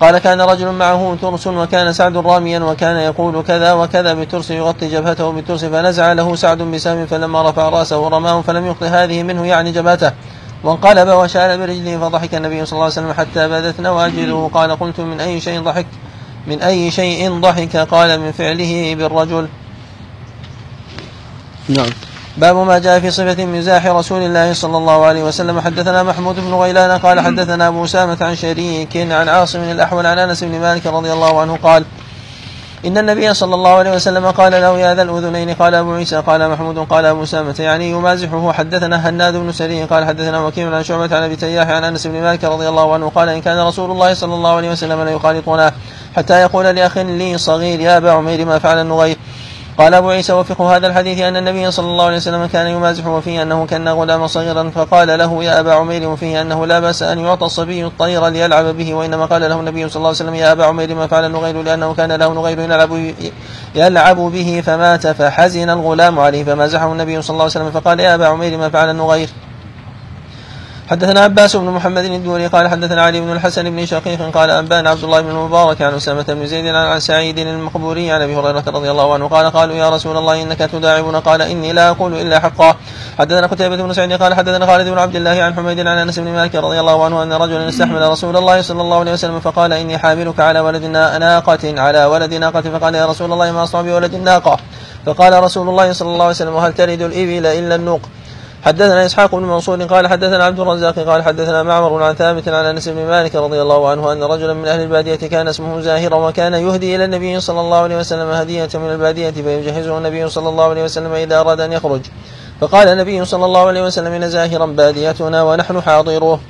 [0.00, 5.32] قال كان رجل معه ترس وكان سعد راميا وكان يقول كذا وكذا بترس يغطي جبهته
[5.32, 10.12] بترس فنزع له سعد بسام فلما رفع رأسه رماه فلم يخط هذه منه يعني جبهته.
[10.64, 15.20] وانقلب وشال برجله فضحك النبي صلى الله عليه وسلم حتى بدت نواجذه قال قلت من
[15.20, 15.86] أي شيء ضحك؟
[16.46, 19.48] من أي شيء ضحك؟ قال من فعله بالرجل.
[21.68, 21.90] نعم.
[22.36, 25.60] باب ما جاء في صفة مزاح رسول الله صلى الله عليه وسلم.
[25.60, 30.44] حدثنا محمود بن غيلان قال حدثنا أبو أسامة عن شريك عن عاصم الأحول عن أنس
[30.44, 31.84] بن مالك رضي الله عنه قال
[32.86, 36.50] إن النبي صلى الله عليه وسلم قال له يا ذا الأذنين قال أبو عيسى قال
[36.50, 38.52] محمود قال أبو أسامة يعني يمازحه.
[38.52, 42.20] حدثنا هناد بن سري قال حدثنا وكيع عن شعبة عن أبي تياح عن أنس بن
[42.20, 45.72] مالك رضي الله عنه قال إن كان رسول الله صلى الله عليه وسلم لا يخالطنا
[46.16, 49.16] حتى يقول لأخ لي صغير يا أبا عمير ما فعل النغير
[49.78, 53.42] قال أبو عيسى وفقه هذا الحديث أن النبي صلى الله عليه وسلم كان يمازح وفيه
[53.42, 57.46] أنه كان غلاما صغيرا فقال له يا أبا عمير وفيه أنه لا بأس أن يعطى
[57.46, 60.94] الصبي الطير ليلعب به وإنما قال له النبي صلى الله عليه وسلم يا أبا عمير
[60.94, 63.14] ما فعل النغير لأنه كان له نغير يلعب
[63.74, 68.26] يلعب به فمات فحزن الغلام عليه فمازحه النبي صلى الله عليه وسلم فقال يا أبا
[68.26, 69.28] عمير ما فعل النغير
[70.90, 75.04] حدثنا عباس بن محمد الدوري قال حدثنا علي بن الحسن بن شقيق قال أنبأنا عبد
[75.04, 79.14] الله بن المبارك عن أسامة بن زيد عن سعيد المقبوري عن أبي هريرة رضي الله
[79.14, 82.76] عنه قال قالوا يا رسول الله إنك تداعبنا قال إني لا أقول إلا حقا.
[83.18, 86.28] حدثنا قتيبة بن سعيد قال حدثنا خالد بن عبد الله عن حميد عن أنس بن
[86.28, 89.98] مالك رضي الله عنه أن رجلا استحمل رسول الله صلى الله عليه وسلم فقال إني
[89.98, 92.60] حاملك على ولد ناقة على ولد ناقة.
[92.60, 94.58] فقال يا رسول الله ما اصنع بولد الناقة
[95.06, 98.00] فقال رسول الله صلى الله عليه وسلم وهل تلد الإبل إلا النوق؟
[98.64, 102.88] حدثنا إسحاق بن منصور قال حدثنا عبد الرزاق قال حدثنا معمر عن ثابت عن أنس
[102.88, 106.96] بن مالك رضي الله عنه أن رجلا من أهل البادية كان اسمه زاهرا وكان يهدي
[106.96, 111.12] إلى النبي صلى الله عليه وسلم هدية من البادية فيجهزه النبي صلى الله عليه وسلم
[111.12, 112.00] إذا أراد أن يخرج.
[112.60, 116.40] فقال النبي صلى الله عليه وسلم إن زاهرا باديتنا ونحن حاضروه.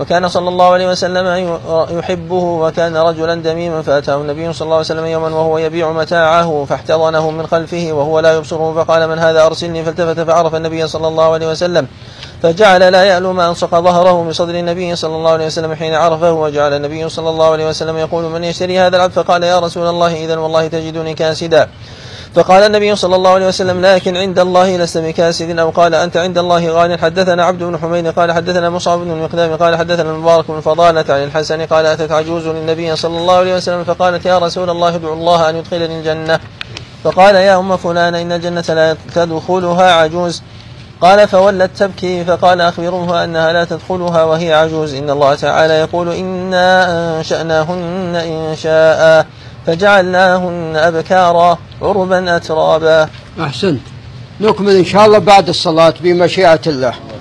[0.00, 1.58] وكان صلى الله عليه وسلم
[1.90, 7.30] يحبه وكان رجلا دميما فأتاه النبي صلى الله عليه وسلم يوما وهو يبيع متاعه فاحتضنه
[7.30, 11.50] من خلفه وهو لا يبصره فقال من هذا أرسلني فالتفت فعرف النبي صلى الله عليه
[11.50, 11.86] وسلم
[12.42, 16.72] فجعل لا يألو ما ألصق ظهره بصدر النبي صلى الله عليه وسلم حين عرفه وجعل
[16.72, 20.36] النبي صلى الله عليه وسلم يقول من يشتري هذا العبد فقال يا رسول الله إذا
[20.36, 21.68] والله تجدني كاسدا
[22.34, 26.38] فقال النبي صلى الله عليه وسلم لكن عند الله لست بكاسد أو قال أنت عند
[26.38, 30.60] الله غان حدثنا عبد بن حميد قال حدثنا مصعب بن المقدام قال حدثنا المبارك بن
[30.60, 34.94] فضالة عن الحسن قال أتت عجوز للنبي صلى الله عليه وسلم؟ فقالت يا رسول الله
[34.94, 36.40] ادعو الله أن يدخلني الجنة.
[37.04, 40.42] فقال يا أم فلان إن الجنة لا تدخلها عجوز.
[41.00, 42.24] قال فولت تبكي.
[42.24, 44.94] فقال أخبروها أنها لا تدخلها وهي عجوز.
[44.94, 49.26] إن الله تعالى يقول إنا أنشأناهن إن شاء
[49.70, 53.08] فجعلناهن أبكارا عربا أترابا.
[53.40, 53.80] أحسنت.
[54.40, 56.94] نكمل إن شاء الله بعد الصلاة بمشيئة الله.